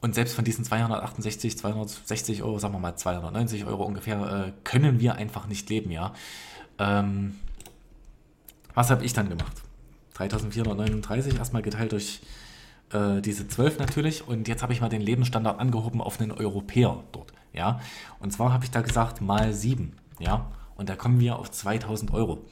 und 0.00 0.14
selbst 0.14 0.34
von 0.34 0.44
diesen 0.44 0.64
268, 0.64 1.58
260 1.58 2.44
Euro, 2.44 2.60
sagen 2.60 2.72
wir 2.72 2.78
mal 2.78 2.94
290 2.94 3.66
Euro 3.66 3.84
ungefähr, 3.84 4.46
äh, 4.48 4.52
können 4.62 5.00
wir 5.00 5.16
einfach 5.16 5.48
nicht 5.48 5.68
leben, 5.70 5.90
ja. 5.90 6.14
Ähm, 6.78 7.34
was 8.74 8.90
habe 8.90 9.04
ich 9.04 9.12
dann 9.12 9.28
gemacht? 9.28 9.62
3439 10.14 11.36
erstmal 11.36 11.62
geteilt 11.62 11.92
durch 11.92 12.20
äh, 12.92 13.20
diese 13.20 13.46
12 13.46 13.78
natürlich 13.78 14.26
und 14.26 14.48
jetzt 14.48 14.62
habe 14.62 14.72
ich 14.72 14.80
mal 14.80 14.88
den 14.88 15.00
Lebensstandard 15.00 15.60
angehoben 15.60 16.00
auf 16.00 16.20
einen 16.20 16.32
Europäer 16.32 17.04
dort, 17.12 17.32
ja. 17.52 17.80
Und 18.18 18.32
zwar 18.32 18.52
habe 18.52 18.64
ich 18.64 18.70
da 18.70 18.80
gesagt 18.80 19.20
mal 19.20 19.52
7, 19.52 19.92
ja. 20.18 20.50
Und 20.76 20.88
da 20.88 20.96
kommen 20.96 21.20
wir 21.20 21.38
auf 21.38 21.50
2000 21.50 22.12
Euro. 22.14 22.44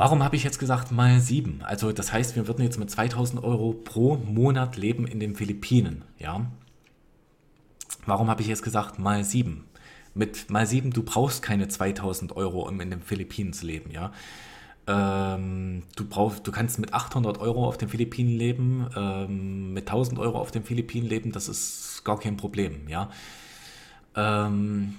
Warum 0.00 0.22
habe 0.22 0.34
ich 0.34 0.44
jetzt 0.44 0.58
gesagt 0.58 0.92
mal 0.92 1.20
7? 1.20 1.60
Also 1.62 1.92
das 1.92 2.10
heißt, 2.10 2.34
wir 2.34 2.46
würden 2.48 2.62
jetzt 2.62 2.78
mit 2.78 2.90
2000 2.90 3.44
Euro 3.44 3.74
pro 3.74 4.16
Monat 4.16 4.78
leben 4.78 5.06
in 5.06 5.20
den 5.20 5.34
Philippinen. 5.36 6.04
Ja? 6.18 6.46
Warum 8.06 8.30
habe 8.30 8.40
ich 8.40 8.48
jetzt 8.48 8.62
gesagt 8.62 8.98
mal 8.98 9.24
7? 9.24 9.64
Mit 10.14 10.48
mal 10.48 10.66
7, 10.66 10.90
du 10.90 11.02
brauchst 11.02 11.42
keine 11.42 11.68
2000 11.68 12.34
Euro, 12.34 12.66
um 12.66 12.80
in 12.80 12.88
den 12.88 13.02
Philippinen 13.02 13.52
zu 13.52 13.66
leben. 13.66 13.90
Ja? 13.90 14.12
Ähm, 14.86 15.82
du, 15.96 16.04
brauchst, 16.04 16.46
du 16.46 16.52
kannst 16.52 16.78
mit 16.78 16.94
800 16.94 17.38
Euro 17.38 17.66
auf 17.66 17.78
den 17.78 17.88
Philippinen 17.88 18.36
leben, 18.36 18.88
ähm, 18.96 19.72
mit 19.72 19.88
1000 19.88 20.18
Euro 20.18 20.38
auf 20.38 20.50
den 20.50 20.64
Philippinen 20.64 21.06
leben, 21.06 21.32
das 21.32 21.48
ist 21.48 22.02
gar 22.04 22.18
kein 22.18 22.36
Problem. 22.36 22.88
Ja? 22.88 23.10
Ähm, 24.16 24.96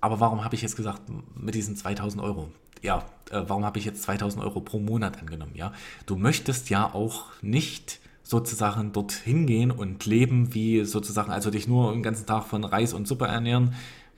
aber 0.00 0.20
warum 0.20 0.44
habe 0.44 0.54
ich 0.54 0.62
jetzt 0.62 0.76
gesagt 0.76 1.02
mit 1.36 1.54
diesen 1.54 1.76
2000 1.76 2.22
Euro? 2.22 2.48
ja, 2.84 3.02
äh, 3.30 3.42
warum 3.46 3.64
habe 3.64 3.78
ich 3.78 3.86
jetzt 3.86 4.02
2000 4.02 4.44
Euro 4.44 4.60
pro 4.60 4.78
Monat 4.78 5.18
angenommen? 5.18 5.52
Ja, 5.54 5.72
du 6.06 6.16
möchtest 6.16 6.70
ja 6.70 6.94
auch 6.94 7.24
nicht 7.40 7.98
sozusagen 8.22 8.92
dorthin 8.92 9.46
gehen 9.46 9.70
und 9.70 10.06
leben 10.06 10.54
wie 10.54 10.84
sozusagen, 10.84 11.32
also 11.32 11.50
dich 11.50 11.66
nur 11.66 11.92
den 11.92 12.02
ganzen 12.02 12.26
Tag 12.26 12.44
von 12.44 12.64
Reis 12.64 12.92
und 12.92 13.08
Suppe 13.08 13.26
ernähren, 13.26 13.74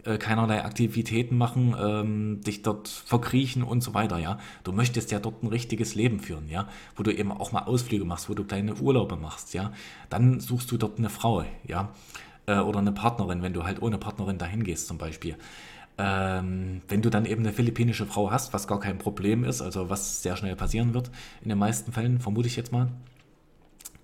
äh, 0.06 0.18
keinerlei 0.18 0.64
Aktivitäten 0.64 1.36
machen, 1.36 1.74
ähm, 1.78 2.40
dich 2.40 2.62
dort 2.62 2.88
verkriechen 2.88 3.62
und 3.62 3.82
so 3.82 3.94
weiter, 3.94 4.18
ja. 4.18 4.38
Du 4.64 4.72
möchtest 4.72 5.10
ja 5.10 5.18
dort 5.18 5.42
ein 5.42 5.48
richtiges 5.48 5.94
Leben 5.94 6.20
führen, 6.20 6.48
ja, 6.48 6.68
wo 6.94 7.02
du 7.02 7.12
eben 7.12 7.32
auch 7.32 7.52
mal 7.52 7.64
Ausflüge 7.64 8.04
machst, 8.04 8.28
wo 8.28 8.34
du 8.34 8.44
kleine 8.44 8.74
Urlaube 8.74 9.16
machst, 9.16 9.54
ja. 9.54 9.72
Dann 10.08 10.40
suchst 10.40 10.70
du 10.70 10.76
dort 10.76 10.98
eine 10.98 11.10
Frau, 11.10 11.44
ja, 11.66 11.92
äh, 12.46 12.58
oder 12.58 12.78
eine 12.78 12.92
Partnerin, 12.92 13.42
wenn 13.42 13.52
du 13.52 13.64
halt 13.64 13.82
ohne 13.82 13.98
Partnerin 13.98 14.38
dahin 14.38 14.64
gehst 14.64 14.86
zum 14.86 14.98
Beispiel. 14.98 15.36
Ähm, 15.98 16.82
wenn 16.88 17.00
du 17.02 17.08
dann 17.08 17.24
eben 17.24 17.42
eine 17.42 17.52
philippinische 17.52 18.06
Frau 18.06 18.30
hast, 18.30 18.52
was 18.52 18.68
gar 18.68 18.80
kein 18.80 18.98
Problem 18.98 19.44
ist, 19.44 19.62
also 19.62 19.88
was 19.88 20.22
sehr 20.22 20.36
schnell 20.36 20.54
passieren 20.54 20.92
wird, 20.94 21.10
in 21.42 21.48
den 21.48 21.58
meisten 21.58 21.92
Fällen, 21.92 22.20
vermute 22.20 22.48
ich 22.48 22.56
jetzt 22.56 22.70
mal. 22.70 22.88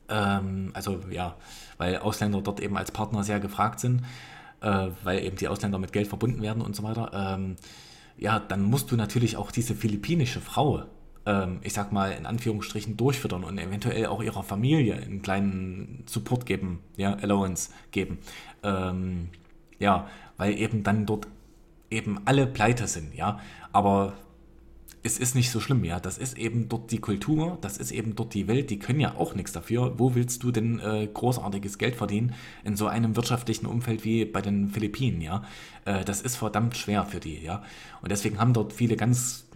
Ähm, 0.09 0.71
also 0.75 1.01
ja, 1.11 1.37
weil 1.77 1.99
Ausländer 1.99 2.41
dort 2.41 2.61
eben 2.61 2.77
als 2.77 2.93
Partner 2.93 3.25
sehr 3.25 3.41
gefragt 3.41 3.81
sind, 3.81 4.03
äh, 4.63 4.89
weil 5.03 5.25
eben 5.25 5.37
die 5.37 5.49
Ausländer 5.49 5.79
mit 5.79 5.93
Geld 5.93 6.09
verbunden 6.09 6.41
werden 6.43 6.63
und 6.63 6.75
so 6.75 6.83
weiter. 6.83 7.11
Ähm, 7.15 7.57
ja, 8.17 8.39
dann 8.39 8.63
musst 8.63 8.91
du 8.91 8.97
natürlich 8.97 9.37
auch 9.37 9.51
diese 9.51 9.75
philippinische 9.75 10.41
Frau, 10.41 10.85
ähm, 11.27 11.59
ich 11.63 11.73
sag 11.73 11.93
mal 11.93 12.13
in 12.13 12.27
Anführungsstrichen, 12.27 12.97
durchfüttern 12.97 13.45
und 13.45 13.59
eventuell 13.59 14.07
auch 14.07 14.23
ihrer 14.23 14.43
Familie 14.43 14.95
einen 14.95 15.23
kleinen 15.23 16.05
Support 16.07 16.47
geben, 16.47 16.81
ja, 16.97 17.15
Allowance 17.15 17.71
geben. 17.91 18.19
Ähm, 18.63 19.29
ja, 19.79 20.09
weil 20.37 20.59
eben 20.59 20.83
dann 20.83 21.07
dort 21.07 21.27
eben 21.91 22.21
alle 22.25 22.47
pleite 22.47 22.87
sind, 22.87 23.15
ja. 23.15 23.41
Aber 23.73 24.15
es 25.05 25.19
ist 25.19 25.35
nicht 25.35 25.51
so 25.51 25.59
schlimm, 25.59 25.85
ja. 25.85 25.99
Das 25.99 26.19
ist 26.19 26.39
eben 26.39 26.69
dort 26.69 26.91
die 26.93 27.01
Kultur, 27.01 27.59
das 27.61 27.77
ist 27.77 27.91
eben 27.91 28.15
dort 28.15 28.35
die 28.35 28.47
Welt, 28.47 28.71
die 28.71 28.79
können 28.79 29.01
ja 29.01 29.17
auch 29.17 29.35
nichts 29.35 29.53
dafür. 29.53 29.99
Wo 29.99 30.15
willst 30.15 30.43
du 30.43 30.53
denn 30.53 30.79
äh, 30.79 31.09
großartiges 31.13 31.79
Geld 31.79 31.97
verdienen 31.97 32.35
in 32.65 32.77
so 32.77 32.87
einem 32.87 33.17
wirtschaftlichen 33.17 33.67
Umfeld 33.67 34.05
wie 34.05 34.25
bei 34.25 34.41
den 34.41 34.69
Philippinen, 34.69 35.21
ja? 35.21 35.43
Äh, 35.85 36.05
das 36.05 36.21
ist 36.21 36.37
verdammt 36.37 36.77
schwer 36.77 37.05
für 37.05 37.21
die, 37.21 37.43
ja. 37.43 37.63
Und 38.01 38.13
deswegen 38.13 38.39
haben 38.39 38.53
dort 38.53 38.73
viele 38.73 38.97
ganz 38.97 39.47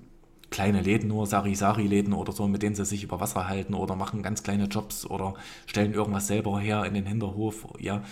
kleine 0.51 0.81
Läden, 0.81 1.09
nur 1.09 1.27
Sari-Sari-Läden 1.27 2.13
oder 2.13 2.33
so, 2.33 2.49
mit 2.49 2.63
denen 2.63 2.75
sie 2.75 2.85
sich 2.85 3.03
über 3.03 3.21
Wasser 3.21 3.49
halten 3.49 3.75
oder 3.75 3.97
machen 3.97 4.23
ganz 4.23 4.43
kleine 4.43 4.65
Jobs 4.65 5.05
oder 5.07 5.35
stellen 5.67 5.93
irgendwas 5.93 6.27
selber 6.27 6.59
her 6.61 6.85
in 6.85 6.95
den 6.95 7.07
Hinterhof, 7.07 7.67
ja. 7.79 8.03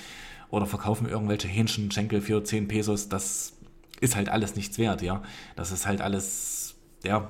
Oder 0.50 0.66
verkaufen 0.66 1.08
irgendwelche 1.08 1.48
Hähnchenschenkel 1.48 2.20
für 2.20 2.44
10 2.44 2.68
Pesos. 2.68 3.08
Das 3.08 3.54
ist 4.00 4.14
halt 4.14 4.28
alles 4.28 4.54
nichts 4.54 4.78
wert, 4.78 5.02
ja. 5.02 5.22
Das 5.56 5.72
ist 5.72 5.86
halt 5.86 6.00
alles, 6.00 6.73
ja, 7.04 7.28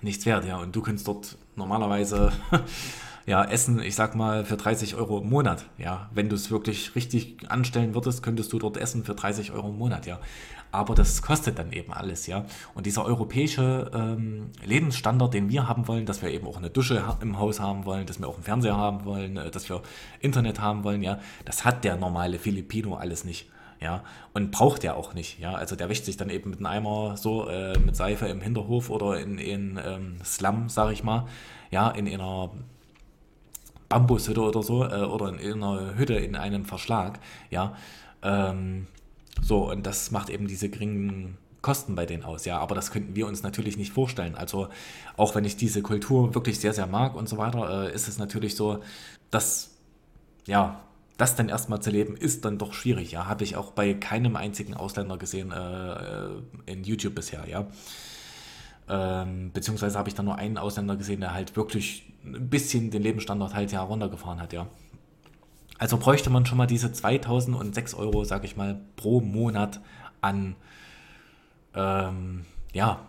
nichts 0.00 0.26
wert, 0.26 0.44
ja. 0.46 0.58
Und 0.58 0.74
du 0.74 0.82
kannst 0.82 1.06
dort 1.06 1.36
normalerweise 1.54 2.32
ja, 3.26 3.44
essen, 3.44 3.80
ich 3.80 3.94
sag 3.94 4.14
mal, 4.14 4.44
für 4.44 4.56
30 4.56 4.94
Euro 4.94 5.20
im 5.20 5.28
Monat. 5.28 5.66
Ja, 5.78 6.10
wenn 6.14 6.28
du 6.28 6.36
es 6.36 6.50
wirklich 6.50 6.94
richtig 6.94 7.50
anstellen 7.50 7.94
würdest, 7.94 8.22
könntest 8.22 8.52
du 8.52 8.58
dort 8.58 8.76
essen 8.76 9.04
für 9.04 9.14
30 9.14 9.52
Euro 9.52 9.68
im 9.68 9.78
Monat, 9.78 10.06
ja. 10.06 10.20
Aber 10.72 10.94
das 10.94 11.22
kostet 11.22 11.58
dann 11.58 11.72
eben 11.72 11.92
alles, 11.92 12.26
ja. 12.26 12.44
Und 12.74 12.86
dieser 12.86 13.04
europäische 13.04 13.90
ähm, 13.94 14.50
Lebensstandard, 14.64 15.32
den 15.32 15.48
wir 15.48 15.68
haben 15.68 15.88
wollen, 15.88 16.06
dass 16.06 16.22
wir 16.22 16.30
eben 16.30 16.46
auch 16.46 16.56
eine 16.56 16.70
Dusche 16.70 17.02
im 17.20 17.38
Haus 17.38 17.60
haben 17.60 17.84
wollen, 17.84 18.06
dass 18.06 18.20
wir 18.20 18.28
auch 18.28 18.34
einen 18.34 18.42
Fernseher 18.42 18.76
haben 18.76 19.04
wollen, 19.04 19.36
äh, 19.36 19.50
dass 19.50 19.68
wir 19.68 19.82
Internet 20.20 20.60
haben 20.60 20.84
wollen, 20.84 21.02
ja, 21.02 21.18
das 21.44 21.64
hat 21.64 21.84
der 21.84 21.96
normale 21.96 22.38
Filipino 22.38 22.94
alles 22.94 23.24
nicht 23.24 23.46
ja, 23.86 24.02
und 24.34 24.50
braucht 24.50 24.82
er 24.82 24.96
auch 24.96 25.14
nicht, 25.14 25.38
ja, 25.38 25.54
also 25.54 25.76
der 25.76 25.88
wäscht 25.88 26.06
sich 26.06 26.16
dann 26.16 26.28
eben 26.28 26.50
mit 26.50 26.58
einem 26.58 26.66
Eimer 26.66 27.16
so 27.16 27.48
äh, 27.48 27.78
mit 27.78 27.94
Seife 27.94 28.26
im 28.26 28.40
Hinterhof 28.40 28.90
oder 28.90 29.20
in, 29.20 29.38
in 29.38 29.80
ähm, 29.82 30.16
Slum, 30.24 30.68
sag 30.68 30.92
ich 30.92 31.04
mal, 31.04 31.26
ja, 31.70 31.90
in 31.90 32.08
einer 32.08 32.50
Bambushütte 33.88 34.40
oder 34.40 34.64
so 34.64 34.84
äh, 34.84 35.04
oder 35.04 35.28
in, 35.28 35.38
in 35.38 35.62
einer 35.62 35.96
Hütte 35.96 36.14
in 36.14 36.34
einem 36.34 36.64
Verschlag, 36.64 37.20
ja, 37.50 37.76
ähm, 38.24 38.88
so 39.40 39.70
und 39.70 39.86
das 39.86 40.10
macht 40.10 40.30
eben 40.30 40.48
diese 40.48 40.68
geringen 40.68 41.38
Kosten 41.62 41.94
bei 41.94 42.06
denen 42.06 42.24
aus, 42.24 42.44
ja, 42.44 42.58
aber 42.58 42.74
das 42.74 42.90
könnten 42.90 43.14
wir 43.14 43.28
uns 43.28 43.44
natürlich 43.44 43.76
nicht 43.76 43.92
vorstellen. 43.92 44.34
Also 44.34 44.66
auch 45.16 45.36
wenn 45.36 45.44
ich 45.44 45.56
diese 45.56 45.80
Kultur 45.80 46.34
wirklich 46.34 46.58
sehr, 46.58 46.72
sehr 46.72 46.88
mag 46.88 47.14
und 47.14 47.28
so 47.28 47.38
weiter, 47.38 47.84
äh, 47.84 47.94
ist 47.94 48.08
es 48.08 48.18
natürlich 48.18 48.56
so, 48.56 48.80
dass 49.30 49.76
ja, 50.48 50.80
das 51.16 51.34
dann 51.34 51.48
erstmal 51.48 51.80
zu 51.80 51.90
leben, 51.90 52.16
ist 52.16 52.44
dann 52.44 52.58
doch 52.58 52.72
schwierig. 52.72 53.12
Ja, 53.12 53.26
habe 53.26 53.44
ich 53.44 53.56
auch 53.56 53.72
bei 53.72 53.94
keinem 53.94 54.36
einzigen 54.36 54.74
Ausländer 54.74 55.16
gesehen 55.16 55.50
äh, 55.52 55.92
äh, 55.92 56.28
in 56.66 56.84
YouTube 56.84 57.14
bisher. 57.14 57.44
Ja, 57.48 57.66
ähm, 58.88 59.50
beziehungsweise 59.52 59.98
habe 59.98 60.08
ich 60.08 60.14
dann 60.14 60.26
nur 60.26 60.36
einen 60.36 60.58
Ausländer 60.58 60.96
gesehen, 60.96 61.20
der 61.20 61.32
halt 61.32 61.56
wirklich 61.56 62.12
ein 62.24 62.48
bisschen 62.48 62.90
den 62.90 63.02
Lebensstandard 63.02 63.54
halt 63.54 63.72
ja 63.72 63.82
runtergefahren 63.82 64.40
hat. 64.40 64.52
Ja, 64.52 64.66
also 65.78 65.96
bräuchte 65.96 66.30
man 66.30 66.44
schon 66.46 66.58
mal 66.58 66.66
diese 66.66 66.92
2006 66.92 67.94
Euro, 67.94 68.24
sag 68.24 68.44
ich 68.44 68.56
mal, 68.56 68.80
pro 68.96 69.20
Monat 69.20 69.80
an 70.20 70.56
ähm, 71.74 72.44
ja 72.72 73.06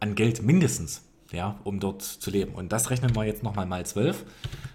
an 0.00 0.14
Geld 0.14 0.42
mindestens 0.42 1.02
ja, 1.34 1.58
um 1.64 1.80
dort 1.80 2.02
zu 2.02 2.30
leben. 2.30 2.54
Und 2.54 2.72
das 2.72 2.90
rechnen 2.90 3.14
wir 3.14 3.24
jetzt 3.24 3.42
nochmal 3.42 3.66
mal 3.66 3.84
12, 3.84 4.24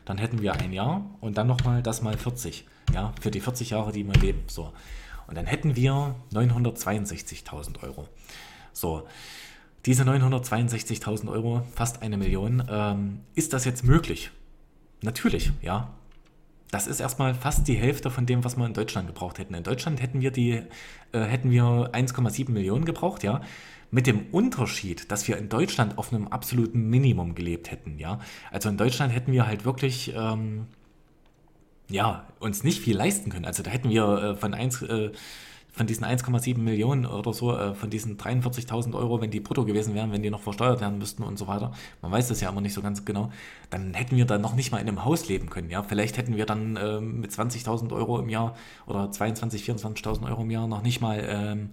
dann 0.05 0.17
hätten 0.17 0.41
wir 0.41 0.53
ein 0.53 0.73
Jahr 0.73 1.05
und 1.21 1.37
dann 1.37 1.47
nochmal 1.47 1.81
das 1.81 2.01
mal 2.01 2.17
40, 2.17 2.65
ja, 2.93 3.13
für 3.21 3.31
die 3.31 3.39
40 3.39 3.71
Jahre, 3.71 3.91
die 3.91 4.05
wir 4.05 4.13
leben. 4.15 4.43
So. 4.47 4.73
Und 5.27 5.37
dann 5.37 5.45
hätten 5.45 5.75
wir 5.75 6.15
962.000 6.33 7.83
Euro. 7.83 8.07
So, 8.73 9.07
diese 9.85 10.03
962.000 10.03 11.31
Euro, 11.31 11.63
fast 11.73 12.01
eine 12.01 12.17
Million, 12.17 12.63
ähm, 12.69 13.21
ist 13.35 13.53
das 13.53 13.65
jetzt 13.65 13.83
möglich? 13.83 14.31
Natürlich, 15.01 15.51
ja. 15.61 15.93
Das 16.71 16.85
ist 16.85 16.99
erstmal 16.99 17.33
fast 17.33 17.67
die 17.67 17.75
Hälfte 17.75 18.11
von 18.11 18.25
dem, 18.25 18.43
was 18.43 18.55
wir 18.55 18.65
in 18.65 18.73
Deutschland 18.73 19.07
gebraucht 19.07 19.39
hätten. 19.39 19.55
In 19.55 19.63
Deutschland 19.63 20.01
hätten 20.01 20.21
wir 20.21 20.31
die, 20.31 20.61
äh, 21.11 21.19
hätten 21.19 21.49
wir 21.49 21.89
1,7 21.93 22.53
Millionen 22.53 22.85
gebraucht, 22.85 23.23
ja. 23.23 23.41
Mit 23.91 24.05
dem 24.05 24.27
Unterschied, 24.31 25.11
dass 25.11 25.27
wir 25.27 25.37
in 25.37 25.49
Deutschland 25.49 25.97
auf 25.97 26.13
einem 26.13 26.27
absoluten 26.27 26.89
Minimum 26.89 27.33
gelebt 27.33 27.71
hätten, 27.71 27.97
ja. 27.97 28.19
Also 28.51 28.69
in 28.69 28.77
Deutschland 28.77 29.13
hätten 29.13 29.31
wir 29.31 29.47
halt 29.47 29.65
wirklich, 29.65 30.13
ähm, 30.15 30.67
ja, 31.89 32.27
uns 32.39 32.63
nicht 32.63 32.81
viel 32.81 32.95
leisten 32.95 33.31
können. 33.31 33.45
Also 33.45 33.63
da 33.63 33.71
hätten 33.71 33.89
wir 33.89 34.03
äh, 34.03 34.35
von 34.35 34.53
1, 34.53 34.83
äh, 34.83 35.11
von 35.71 35.87
diesen 35.87 36.05
1,7 36.05 36.57
Millionen 36.57 37.05
oder 37.05 37.33
so, 37.33 37.55
äh, 37.55 37.73
von 37.73 37.89
diesen 37.89 38.17
43.000 38.17 38.95
Euro, 38.95 39.21
wenn 39.21 39.31
die 39.31 39.39
brutto 39.39 39.65
gewesen 39.65 39.95
wären, 39.95 40.11
wenn 40.11 40.23
die 40.23 40.29
noch 40.29 40.41
versteuert 40.41 40.81
werden 40.81 40.97
müssten 40.97 41.23
und 41.23 41.37
so 41.37 41.47
weiter, 41.47 41.71
man 42.01 42.11
weiß 42.11 42.27
das 42.27 42.41
ja 42.41 42.49
immer 42.49 42.61
nicht 42.61 42.73
so 42.73 42.81
ganz 42.81 43.05
genau, 43.05 43.31
dann 43.69 43.93
hätten 43.93 44.17
wir 44.17 44.25
da 44.25 44.37
noch 44.37 44.55
nicht 44.55 44.71
mal 44.71 44.79
in 44.79 44.87
einem 44.87 45.05
Haus 45.05 45.27
leben 45.27 45.49
können. 45.49 45.69
Ja, 45.69 45.83
vielleicht 45.83 46.17
hätten 46.17 46.35
wir 46.35 46.45
dann 46.45 46.75
äh, 46.75 46.99
mit 46.99 47.31
20.000 47.31 47.93
Euro 47.93 48.19
im 48.19 48.29
Jahr 48.29 48.55
oder 48.87 49.05
22.000, 49.05 49.79
24.000 49.79 50.27
Euro 50.27 50.41
im 50.41 50.51
Jahr 50.51 50.67
noch 50.67 50.81
nicht 50.81 51.01
mal 51.01 51.23
ähm, 51.27 51.69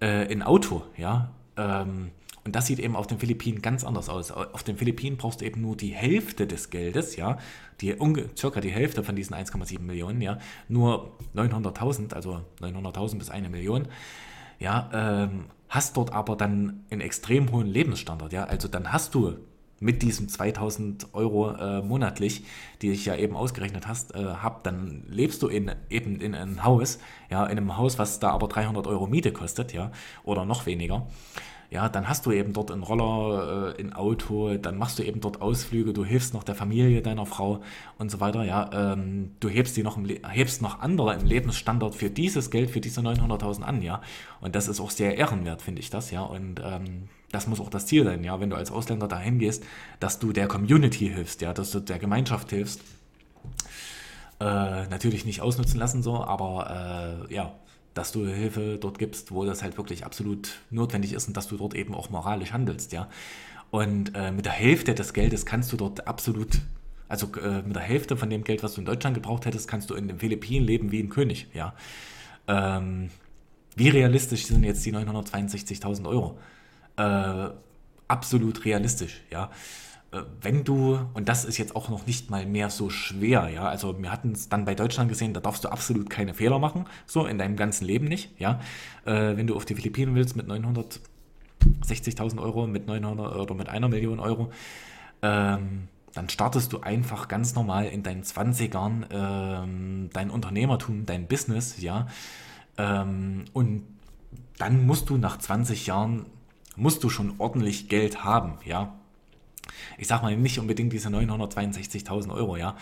äh, 0.00 0.32
ein 0.32 0.42
Auto. 0.42 0.82
Ja, 0.96 1.30
ähm, 1.56 2.10
und 2.46 2.54
das 2.54 2.66
sieht 2.66 2.78
eben 2.78 2.94
auf 2.94 3.08
den 3.08 3.18
Philippinen 3.18 3.60
ganz 3.60 3.82
anders 3.82 4.08
aus. 4.08 4.30
Auf 4.30 4.62
den 4.62 4.76
Philippinen 4.76 5.16
brauchst 5.16 5.40
du 5.40 5.44
eben 5.44 5.60
nur 5.60 5.76
die 5.76 5.90
Hälfte 5.90 6.46
des 6.46 6.70
Geldes, 6.70 7.16
ja, 7.16 7.38
die 7.80 7.96
circa 8.38 8.60
die 8.60 8.70
Hälfte 8.70 9.02
von 9.02 9.16
diesen 9.16 9.34
1,7 9.34 9.80
Millionen, 9.80 10.22
ja, 10.22 10.38
nur 10.68 11.18
900.000, 11.34 12.14
also 12.14 12.42
900.000 12.60 13.18
bis 13.18 13.30
eine 13.30 13.48
Million, 13.48 13.88
ja, 14.60 14.88
ähm, 14.94 15.46
hast 15.68 15.96
dort 15.96 16.12
aber 16.12 16.36
dann 16.36 16.84
einen 16.88 17.00
extrem 17.00 17.50
hohen 17.50 17.66
Lebensstandard, 17.66 18.32
ja, 18.32 18.44
also 18.44 18.68
dann 18.68 18.92
hast 18.92 19.16
du 19.16 19.34
mit 19.80 20.02
diesen 20.02 20.28
2000 20.28 21.14
Euro 21.14 21.50
äh, 21.50 21.82
monatlich, 21.82 22.44
die 22.80 22.92
ich 22.92 23.06
ja 23.06 23.16
eben 23.16 23.34
ausgerechnet 23.34 23.88
hast, 23.88 24.14
äh, 24.14 24.24
hab, 24.24 24.62
dann 24.62 25.02
lebst 25.08 25.42
du 25.42 25.48
in, 25.48 25.72
eben 25.90 26.20
in 26.20 26.32
einem 26.36 26.62
Haus, 26.62 27.00
ja, 27.28 27.44
in 27.44 27.58
einem 27.58 27.76
Haus, 27.76 27.98
was 27.98 28.20
da 28.20 28.30
aber 28.30 28.46
300 28.46 28.86
Euro 28.86 29.08
Miete 29.08 29.32
kostet, 29.32 29.72
ja, 29.72 29.90
oder 30.22 30.44
noch 30.44 30.64
weniger 30.64 31.08
ja, 31.70 31.88
dann 31.88 32.08
hast 32.08 32.26
du 32.26 32.32
eben 32.32 32.52
dort 32.52 32.70
einen 32.70 32.82
Roller, 32.82 33.74
äh, 33.76 33.80
ein 33.80 33.92
Auto, 33.92 34.56
dann 34.56 34.78
machst 34.78 34.98
du 34.98 35.02
eben 35.02 35.20
dort 35.20 35.40
Ausflüge, 35.42 35.92
du 35.92 36.04
hilfst 36.04 36.34
noch 36.34 36.44
der 36.44 36.54
Familie 36.54 37.02
deiner 37.02 37.26
Frau 37.26 37.60
und 37.98 38.10
so 38.10 38.20
weiter, 38.20 38.44
ja, 38.44 38.70
ähm, 38.72 39.32
du 39.40 39.48
hebst 39.48 39.76
die 39.76 39.82
noch, 39.82 39.98
hebst 40.28 40.62
noch 40.62 40.80
andere 40.80 41.14
im 41.14 41.24
Lebensstandard 41.24 41.94
für 41.94 42.10
dieses 42.10 42.50
Geld, 42.50 42.70
für 42.70 42.80
diese 42.80 43.00
900.000 43.00 43.62
an, 43.62 43.82
ja, 43.82 44.00
und 44.40 44.54
das 44.54 44.68
ist 44.68 44.80
auch 44.80 44.90
sehr 44.90 45.16
ehrenwert, 45.16 45.62
finde 45.62 45.80
ich 45.80 45.90
das, 45.90 46.10
ja, 46.10 46.22
und 46.22 46.60
ähm, 46.64 47.08
das 47.32 47.46
muss 47.46 47.60
auch 47.60 47.70
das 47.70 47.86
Ziel 47.86 48.04
sein, 48.04 48.22
ja, 48.22 48.40
wenn 48.40 48.50
du 48.50 48.56
als 48.56 48.70
Ausländer 48.70 49.08
dahin 49.08 49.38
gehst, 49.38 49.64
dass 50.00 50.18
du 50.18 50.32
der 50.32 50.48
Community 50.48 51.08
hilfst, 51.08 51.42
ja, 51.42 51.52
dass 51.52 51.70
du 51.70 51.80
der 51.80 51.98
Gemeinschaft 51.98 52.50
hilfst, 52.50 52.80
äh, 54.38 54.86
natürlich 54.88 55.24
nicht 55.24 55.40
ausnutzen 55.40 55.78
lassen 55.78 56.02
so, 56.02 56.22
aber 56.22 57.26
äh, 57.28 57.34
ja, 57.34 57.54
dass 57.96 58.12
du 58.12 58.26
Hilfe 58.26 58.78
dort 58.78 58.98
gibst, 58.98 59.32
wo 59.32 59.44
das 59.46 59.62
halt 59.62 59.78
wirklich 59.78 60.04
absolut 60.04 60.60
notwendig 60.70 61.14
ist 61.14 61.28
und 61.28 61.36
dass 61.36 61.48
du 61.48 61.56
dort 61.56 61.74
eben 61.74 61.94
auch 61.94 62.10
moralisch 62.10 62.52
handelst, 62.52 62.92
ja. 62.92 63.08
Und 63.70 64.14
äh, 64.14 64.32
mit 64.32 64.44
der 64.44 64.52
Hälfte 64.52 64.94
des 64.94 65.12
Geldes 65.14 65.46
kannst 65.46 65.72
du 65.72 65.76
dort 65.76 66.06
absolut, 66.06 66.60
also 67.08 67.26
äh, 67.42 67.62
mit 67.62 67.74
der 67.74 67.82
Hälfte 67.82 68.16
von 68.16 68.28
dem 68.28 68.44
Geld, 68.44 68.62
was 68.62 68.74
du 68.74 68.82
in 68.82 68.84
Deutschland 68.84 69.14
gebraucht 69.14 69.46
hättest, 69.46 69.66
kannst 69.66 69.88
du 69.88 69.94
in 69.94 70.08
den 70.08 70.18
Philippinen 70.18 70.66
leben 70.66 70.92
wie 70.92 71.02
ein 71.02 71.08
König, 71.08 71.48
ja. 71.54 71.74
Ähm, 72.46 73.08
wie 73.76 73.88
realistisch 73.88 74.46
sind 74.46 74.62
jetzt 74.62 74.84
die 74.84 74.94
962.000 74.94 76.06
Euro? 76.06 76.38
Äh, 76.96 77.50
absolut 78.08 78.64
realistisch, 78.66 79.22
ja. 79.30 79.50
Äh, 80.16 80.24
wenn 80.40 80.64
du, 80.64 80.98
und 81.14 81.28
das 81.28 81.44
ist 81.44 81.58
jetzt 81.58 81.76
auch 81.76 81.88
noch 81.88 82.06
nicht 82.06 82.30
mal 82.30 82.46
mehr 82.46 82.70
so 82.70 82.90
schwer, 82.90 83.48
ja, 83.48 83.68
also 83.68 84.00
wir 84.00 84.10
hatten 84.12 84.32
es 84.32 84.48
dann 84.48 84.64
bei 84.64 84.74
Deutschland 84.74 85.08
gesehen, 85.08 85.34
da 85.34 85.40
darfst 85.40 85.64
du 85.64 85.68
absolut 85.68 86.10
keine 86.10 86.34
Fehler 86.34 86.58
machen, 86.58 86.86
so 87.06 87.26
in 87.26 87.38
deinem 87.38 87.56
ganzen 87.56 87.84
Leben 87.84 88.06
nicht, 88.06 88.38
ja. 88.38 88.60
Äh, 89.04 89.36
wenn 89.36 89.46
du 89.46 89.56
auf 89.56 89.64
die 89.64 89.74
Philippinen 89.74 90.14
willst 90.14 90.36
mit 90.36 90.46
960.000 90.48 92.40
Euro, 92.40 92.66
mit 92.66 92.86
900 92.86 93.36
oder 93.36 93.54
mit 93.54 93.68
einer 93.68 93.88
Million 93.88 94.20
Euro, 94.20 94.50
ähm, 95.22 95.88
dann 96.12 96.28
startest 96.30 96.72
du 96.72 96.80
einfach 96.80 97.28
ganz 97.28 97.54
normal 97.54 97.86
in 97.86 98.02
deinen 98.02 98.22
20ern 98.22 99.06
ähm, 99.10 100.10
dein 100.12 100.30
Unternehmertum, 100.30 101.04
dein 101.06 101.26
Business, 101.26 101.80
ja. 101.80 102.06
Ähm, 102.78 103.44
und 103.52 103.82
dann 104.58 104.86
musst 104.86 105.10
du 105.10 105.18
nach 105.18 105.38
20 105.38 105.86
Jahren, 105.86 106.26
musst 106.76 107.04
du 107.04 107.10
schon 107.10 107.34
ordentlich 107.38 107.88
Geld 107.88 108.24
haben, 108.24 108.58
ja 108.64 108.94
ich 109.98 110.06
sag 110.08 110.22
mal 110.22 110.36
nicht 110.36 110.58
unbedingt 110.58 110.92
diese 110.92 111.08
962.000 111.08 112.32
Euro, 112.32 112.56
ja. 112.56 112.76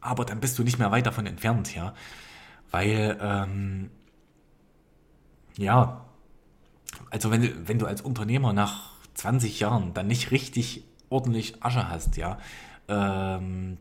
Aber 0.00 0.24
dann 0.24 0.40
bist 0.40 0.58
du 0.58 0.62
nicht 0.62 0.78
mehr 0.78 0.90
weit 0.90 1.06
davon 1.06 1.26
entfernt, 1.26 1.74
ja. 1.74 1.94
Weil, 2.70 3.18
ähm, 3.20 3.90
ja, 5.56 6.04
also 7.10 7.30
wenn, 7.30 7.68
wenn 7.68 7.78
du 7.78 7.86
als 7.86 8.02
Unternehmer 8.02 8.52
nach 8.52 8.92
20 9.14 9.60
Jahren 9.60 9.94
dann 9.94 10.06
nicht 10.06 10.30
richtig 10.30 10.84
ordentlich 11.08 11.62
Asche 11.62 11.88
hast, 11.88 12.16
ja, 12.16 12.38
ähm, 12.88 13.78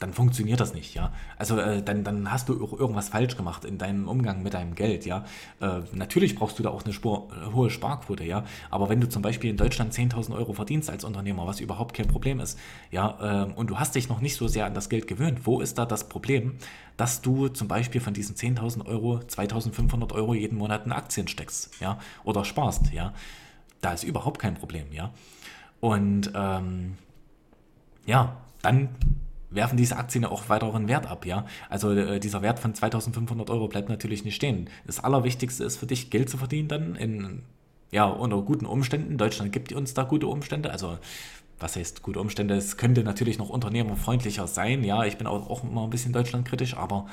dann 0.00 0.12
funktioniert 0.12 0.60
das 0.60 0.74
nicht, 0.74 0.94
ja. 0.94 1.12
Also 1.36 1.58
äh, 1.58 1.82
dann, 1.82 2.04
dann 2.04 2.30
hast 2.30 2.48
du 2.48 2.54
irgendwas 2.54 3.08
falsch 3.08 3.36
gemacht 3.36 3.64
in 3.64 3.78
deinem 3.78 4.06
Umgang 4.06 4.42
mit 4.42 4.54
deinem 4.54 4.74
Geld, 4.74 5.06
ja. 5.06 5.24
Äh, 5.60 5.80
natürlich 5.92 6.36
brauchst 6.36 6.58
du 6.58 6.62
da 6.62 6.70
auch 6.70 6.84
eine 6.84 6.92
Spur, 6.92 7.28
äh, 7.32 7.52
hohe 7.52 7.68
Sparquote, 7.68 8.24
ja. 8.24 8.44
Aber 8.70 8.88
wenn 8.88 9.00
du 9.00 9.08
zum 9.08 9.22
Beispiel 9.22 9.50
in 9.50 9.56
Deutschland 9.56 9.92
10.000 9.92 10.36
Euro 10.36 10.52
verdienst 10.52 10.88
als 10.88 11.02
Unternehmer, 11.02 11.46
was 11.46 11.58
überhaupt 11.58 11.96
kein 11.96 12.06
Problem 12.06 12.38
ist, 12.38 12.58
ja, 12.92 13.46
äh, 13.46 13.52
und 13.52 13.70
du 13.70 13.78
hast 13.78 13.96
dich 13.96 14.08
noch 14.08 14.20
nicht 14.20 14.36
so 14.36 14.46
sehr 14.46 14.66
an 14.66 14.74
das 14.74 14.88
Geld 14.88 15.08
gewöhnt, 15.08 15.46
wo 15.46 15.60
ist 15.60 15.78
da 15.78 15.84
das 15.84 16.08
Problem, 16.08 16.58
dass 16.96 17.20
du 17.20 17.48
zum 17.48 17.66
Beispiel 17.66 18.00
von 18.00 18.14
diesen 18.14 18.36
10.000 18.36 18.86
Euro 18.86 19.16
2.500 19.18 20.12
Euro 20.12 20.34
jeden 20.34 20.58
Monat 20.58 20.86
in 20.86 20.92
Aktien 20.92 21.26
steckst, 21.26 21.80
ja, 21.80 21.98
oder 22.22 22.44
sparst, 22.44 22.92
ja. 22.92 23.14
Da 23.80 23.92
ist 23.92 24.04
überhaupt 24.04 24.40
kein 24.40 24.54
Problem, 24.54 24.92
ja. 24.92 25.12
Und 25.80 26.32
ähm, 26.34 26.96
ja, 28.06 28.36
dann 28.62 28.88
werfen 29.50 29.76
diese 29.76 29.96
Aktien 29.96 30.24
auch 30.24 30.48
weiteren 30.48 30.88
Wert 30.88 31.06
ab, 31.06 31.26
ja. 31.26 31.46
Also 31.68 31.92
äh, 31.92 32.20
dieser 32.20 32.42
Wert 32.42 32.58
von 32.58 32.74
2500 32.74 33.50
Euro 33.50 33.68
bleibt 33.68 33.88
natürlich 33.88 34.24
nicht 34.24 34.34
stehen. 34.34 34.68
Das 34.86 35.00
Allerwichtigste 35.00 35.64
ist 35.64 35.76
für 35.76 35.86
dich, 35.86 36.10
Geld 36.10 36.28
zu 36.28 36.36
verdienen 36.36 36.68
dann 36.68 36.94
in, 36.96 37.42
ja, 37.90 38.04
unter 38.06 38.42
guten 38.42 38.66
Umständen. 38.66 39.16
Deutschland 39.16 39.52
gibt 39.52 39.72
uns 39.72 39.94
da 39.94 40.04
gute 40.04 40.26
Umstände, 40.26 40.70
also 40.70 40.98
was 41.60 41.76
heißt 41.76 42.02
gute 42.02 42.20
Umstände? 42.20 42.54
Es 42.54 42.76
könnte 42.76 43.02
natürlich 43.02 43.38
noch 43.38 43.48
unternehmerfreundlicher 43.48 44.46
sein, 44.46 44.84
ja. 44.84 45.04
Ich 45.04 45.16
bin 45.16 45.26
auch, 45.26 45.48
auch 45.50 45.64
immer 45.64 45.84
ein 45.84 45.90
bisschen 45.90 46.12
deutschlandkritisch, 46.12 46.76
aber 46.76 47.06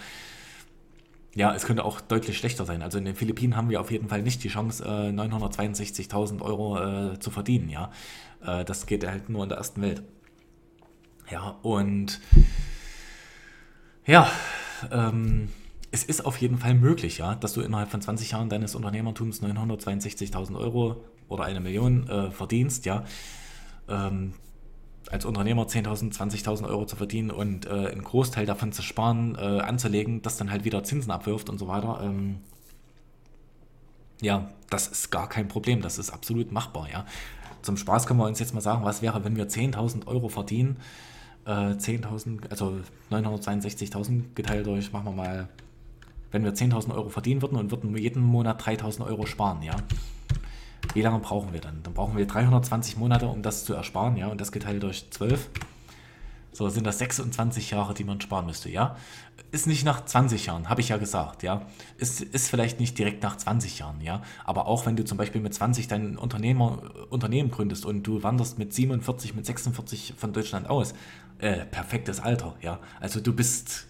ja, 1.34 1.54
es 1.54 1.66
könnte 1.66 1.84
auch 1.84 2.00
deutlich 2.00 2.38
schlechter 2.38 2.66
sein. 2.66 2.82
Also 2.82 2.98
in 2.98 3.06
den 3.06 3.16
Philippinen 3.16 3.56
haben 3.56 3.70
wir 3.70 3.82
auf 3.82 3.92
jeden 3.92 4.08
Fall 4.08 4.22
nicht 4.22 4.44
die 4.44 4.50
Chance, 4.50 4.84
äh, 4.86 5.12
962.000 5.12 6.42
Euro 6.42 7.14
äh, 7.14 7.20
zu 7.20 7.32
verdienen, 7.32 7.70
ja. 7.70 7.92
Äh, 8.46 8.66
das 8.66 8.86
geht 8.86 9.06
halt 9.06 9.30
nur 9.30 9.44
in 9.44 9.50
der 9.50 9.58
ersten 9.58 9.82
Welt. 9.82 10.04
Ja, 11.32 11.58
und 11.64 12.22
ja, 14.06 14.30
ähm, 14.92 15.50
es 15.92 16.04
ist 16.04 16.26
auf 16.26 16.38
jeden 16.38 16.58
Fall 16.58 16.76
möglich, 16.76 17.18
ja, 17.18 17.36
dass 17.36 17.54
du 17.54 17.62
innerhalb 17.62 17.90
von 17.90 18.02
20 18.02 18.32
Jahren 18.32 18.50
deines 18.50 18.76
Unternehmertums 18.76 19.42
962.000 19.42 20.58
Euro 20.58 21.04
oder 21.28 21.46
eine 21.46 21.60
Million 21.60 22.08
äh, 22.10 22.32
verdienst, 22.32 22.86
ja. 22.86 23.04
Ähm, 23.88 24.34
als 25.10 25.26
Unternehmer 25.26 25.64
10.000, 25.64 26.14
20.000 26.16 26.68
Euro 26.68 26.86
zu 26.86 26.96
verdienen 26.96 27.32
und 27.32 27.68
äh, 27.68 27.70
einen 27.70 28.04
Großteil 28.04 28.46
davon 28.46 28.72
zu 28.72 28.82
sparen, 28.82 29.36
äh, 29.36 29.62
anzulegen, 29.62 30.22
das 30.22 30.38
dann 30.38 30.52
halt 30.52 30.66
wieder 30.66 30.84
Zinsen 30.84 31.12
abwirft 31.12 31.50
und 31.50 31.60
so 31.60 31.68
weiter. 31.68 32.02
Ähm, 32.04 32.40
ja, 34.22 34.50
das 34.70 34.88
ist 34.88 35.12
gar 35.12 35.30
kein 35.30 35.48
Problem, 35.48 35.82
das 35.82 35.98
ist 35.98 36.12
absolut 36.12 36.52
machbar, 36.52 36.90
ja. 36.92 37.06
Zum 37.62 37.78
Spaß 37.78 38.06
können 38.06 38.20
wir 38.20 38.26
uns 38.26 38.40
jetzt 38.40 38.54
mal 38.54 38.62
sagen, 38.62 38.84
was 38.84 39.02
wäre, 39.02 39.24
wenn 39.24 39.36
wir 39.36 39.48
10.000 39.48 40.08
Euro 40.08 40.30
verdienen, 40.30 40.78
äh, 41.46 41.50
10.000, 41.50 42.50
also 42.50 42.80
962.000 43.12 44.34
geteilt 44.36 44.66
durch, 44.66 44.92
machen 44.92 45.06
wir 45.06 45.12
mal, 45.12 45.48
wenn 46.32 46.44
wir 46.44 46.54
10.000 46.54 46.94
Euro 46.94 47.10
verdienen 47.10 47.42
würden 47.42 47.58
und 47.58 47.72
würden 47.72 47.96
jeden 47.98 48.22
Monat 48.22 48.62
3.000 48.62 49.06
Euro 49.06 49.26
sparen, 49.26 49.62
ja. 49.62 49.76
Wie 50.94 51.02
lange 51.02 51.20
brauchen 51.20 51.54
wir 51.54 51.62
dann? 51.62 51.82
Dann 51.84 51.94
brauchen 51.94 52.18
wir 52.18 52.26
320 52.26 52.98
Monate, 52.98 53.28
um 53.28 53.42
das 53.42 53.66
zu 53.66 53.74
ersparen, 53.74 54.18
ja, 54.18 54.28
und 54.28 54.40
das 54.40 54.52
geteilt 54.52 54.84
durch 54.84 55.10
12. 55.10 55.50
So 56.56 56.70
sind 56.70 56.88
das 56.88 57.00
26 57.00 57.72
Jahre, 57.72 57.94
die 57.94 58.06
man 58.06 58.22
sparen 58.22 58.46
müsste, 58.46 58.70
ja. 58.70 58.96
Ist 59.52 59.68
nicht 59.68 59.84
nach 59.84 60.06
20 60.06 60.46
Jahren, 60.46 60.70
habe 60.70 60.80
ich 60.80 60.88
ja 60.88 60.96
gesagt, 60.96 61.44
ja. 61.44 61.64
Ist, 61.98 62.22
ist 62.22 62.50
vielleicht 62.50 62.80
nicht 62.80 62.98
direkt 62.98 63.22
nach 63.24 63.36
20 63.36 63.80
Jahren, 63.80 64.00
ja. 64.00 64.22
Aber 64.46 64.66
auch 64.66 64.86
wenn 64.86 64.96
du 64.96 65.04
zum 65.04 65.18
Beispiel 65.18 65.42
mit 65.42 65.54
20 65.54 65.90
dein 65.90 66.18
Unternehmer, 66.18 66.82
Unternehmen 67.10 67.52
gründest 67.52 67.86
und 67.86 68.04
du 68.04 68.24
wanderst 68.24 68.58
mit 68.58 68.74
47, 68.74 69.36
mit 69.36 69.46
46 69.46 70.14
von 70.16 70.32
Deutschland 70.32 70.70
aus, 70.70 70.94
äh, 71.40 71.66
perfektes 71.66 72.22
Alter, 72.22 72.56
ja. 72.62 72.80
Also 73.02 73.20
du 73.20 73.34
bist 73.34 73.88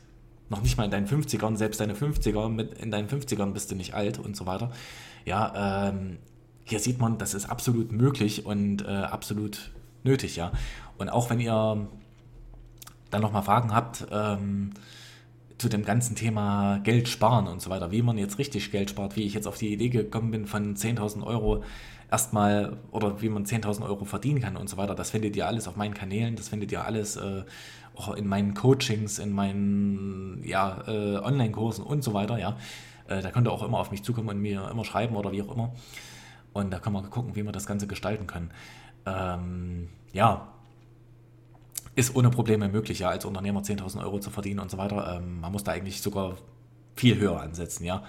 noch 0.50 0.64
nicht 0.64 0.76
mal 0.76 0.86
in 0.86 0.92
deinen 0.92 1.08
50ern, 1.08 1.58
selbst 1.58 1.80
deine 1.80 1.94
50er, 1.94 2.50
mit, 2.50 2.74
in 2.80 2.90
deinen 2.90 3.08
50ern 3.08 3.54
bist 3.54 3.70
du 3.70 3.76
nicht 3.76 3.94
alt 3.94 4.18
und 4.18 4.36
so 4.36 4.48
weiter. 4.48 4.72
Ja, 5.24 5.90
ähm, 5.90 6.18
hier 6.64 6.80
sieht 6.80 6.98
man, 7.00 7.20
das 7.20 7.36
ist 7.36 7.46
absolut 7.48 7.92
möglich 7.92 8.48
und 8.48 8.82
äh, 8.82 8.88
absolut 8.88 9.70
nötig, 10.04 10.36
ja. 10.36 10.52
Und 10.98 11.10
auch 11.10 11.30
wenn 11.30 11.40
ihr 11.40 11.88
dann 13.16 13.22
nochmal 13.22 13.44
Fragen 13.44 13.74
habt 13.74 14.06
ähm, 14.12 14.72
zu 15.58 15.70
dem 15.70 15.86
ganzen 15.86 16.16
Thema 16.16 16.80
Geld 16.84 17.08
sparen 17.08 17.48
und 17.48 17.62
so 17.62 17.70
weiter, 17.70 17.92
wie 17.92 18.02
man 18.02 18.18
jetzt 18.18 18.38
richtig 18.38 18.72
Geld 18.72 18.90
spart, 18.90 19.16
wie 19.16 19.24
ich 19.24 19.34
jetzt 19.34 19.48
auf 19.48 19.58
die 19.58 19.72
Idee 19.72 19.90
gekommen 19.90 20.32
bin 20.32 20.46
von 20.46 20.76
10.000 20.76 21.24
Euro 21.24 21.64
erstmal 22.12 22.78
oder 22.92 23.22
wie 23.22 23.30
man 23.30 23.46
10.000 23.46 23.84
Euro 23.84 24.06
verdienen 24.06 24.42
kann 24.42 24.58
und 24.58 24.70
so 24.70 24.78
weiter, 24.78 24.96
das 24.96 25.12
findet 25.12 25.36
ihr 25.36 25.48
alles 25.48 25.68
auf 25.68 25.78
meinen 25.78 25.94
Kanälen, 25.94 26.36
das 26.36 26.50
findet 26.50 26.72
ihr 26.72 26.84
alles 26.84 27.16
äh, 27.16 27.44
auch 27.96 28.14
in 28.14 28.28
meinen 28.28 28.54
Coachings, 28.54 29.18
in 29.18 29.32
meinen 29.32 30.44
ja, 30.44 30.84
äh, 30.88 31.18
Online-Kursen 31.18 31.86
und 31.86 32.04
so 32.04 32.14
weiter, 32.14 32.38
ja. 32.38 32.58
Äh, 33.08 33.22
da 33.22 33.32
könnt 33.32 33.48
ihr 33.48 33.52
auch 33.52 33.64
immer 33.64 33.80
auf 33.80 33.92
mich 33.92 34.04
zukommen 34.04 34.28
und 34.30 34.42
mir 34.42 34.70
immer 34.70 34.84
schreiben 34.84 35.16
oder 35.16 35.32
wie 35.32 35.42
auch 35.42 35.54
immer. 35.54 35.74
Und 36.52 36.72
da 36.72 36.80
kann 36.80 36.92
man 36.92 37.10
gucken, 37.10 37.36
wie 37.36 37.44
wir 37.44 37.52
das 37.52 37.66
Ganze 37.66 37.88
gestalten 37.88 38.28
können. 38.28 38.52
Ähm, 39.06 39.90
ja, 40.12 40.48
ist 41.96 42.16
ohne 42.16 42.30
Probleme 42.30 42.68
möglich, 42.70 43.00
ja, 43.00 43.10
als 43.10 43.26
Unternehmer 43.26 43.62
10.000 43.62 44.02
Euro 44.02 44.20
zu 44.20 44.30
verdienen 44.30 44.60
und 44.60 44.70
so 44.70 44.78
weiter. 44.78 45.18
Ähm, 45.18 45.40
man 45.40 45.52
muss 45.52 45.64
da 45.64 45.72
eigentlich 45.72 46.02
sogar 46.02 46.38
viel 46.96 47.18
höher 47.18 47.42
ansetzen, 47.42 47.86
ja. 47.86 48.04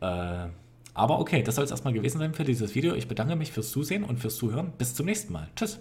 Äh, 0.00 0.48
aber 0.94 1.18
okay, 1.18 1.42
das 1.42 1.54
soll 1.54 1.64
es 1.64 1.70
erstmal 1.70 1.92
gewesen 1.92 2.18
sein 2.18 2.34
für 2.34 2.44
dieses 2.44 2.74
Video. 2.74 2.94
Ich 2.94 3.08
bedanke 3.08 3.36
mich 3.36 3.52
fürs 3.52 3.70
Zusehen 3.70 4.04
und 4.04 4.18
fürs 4.18 4.36
Zuhören. 4.36 4.72
Bis 4.76 4.94
zum 4.94 5.06
nächsten 5.06 5.32
Mal. 5.32 5.48
Tschüss. 5.56 5.78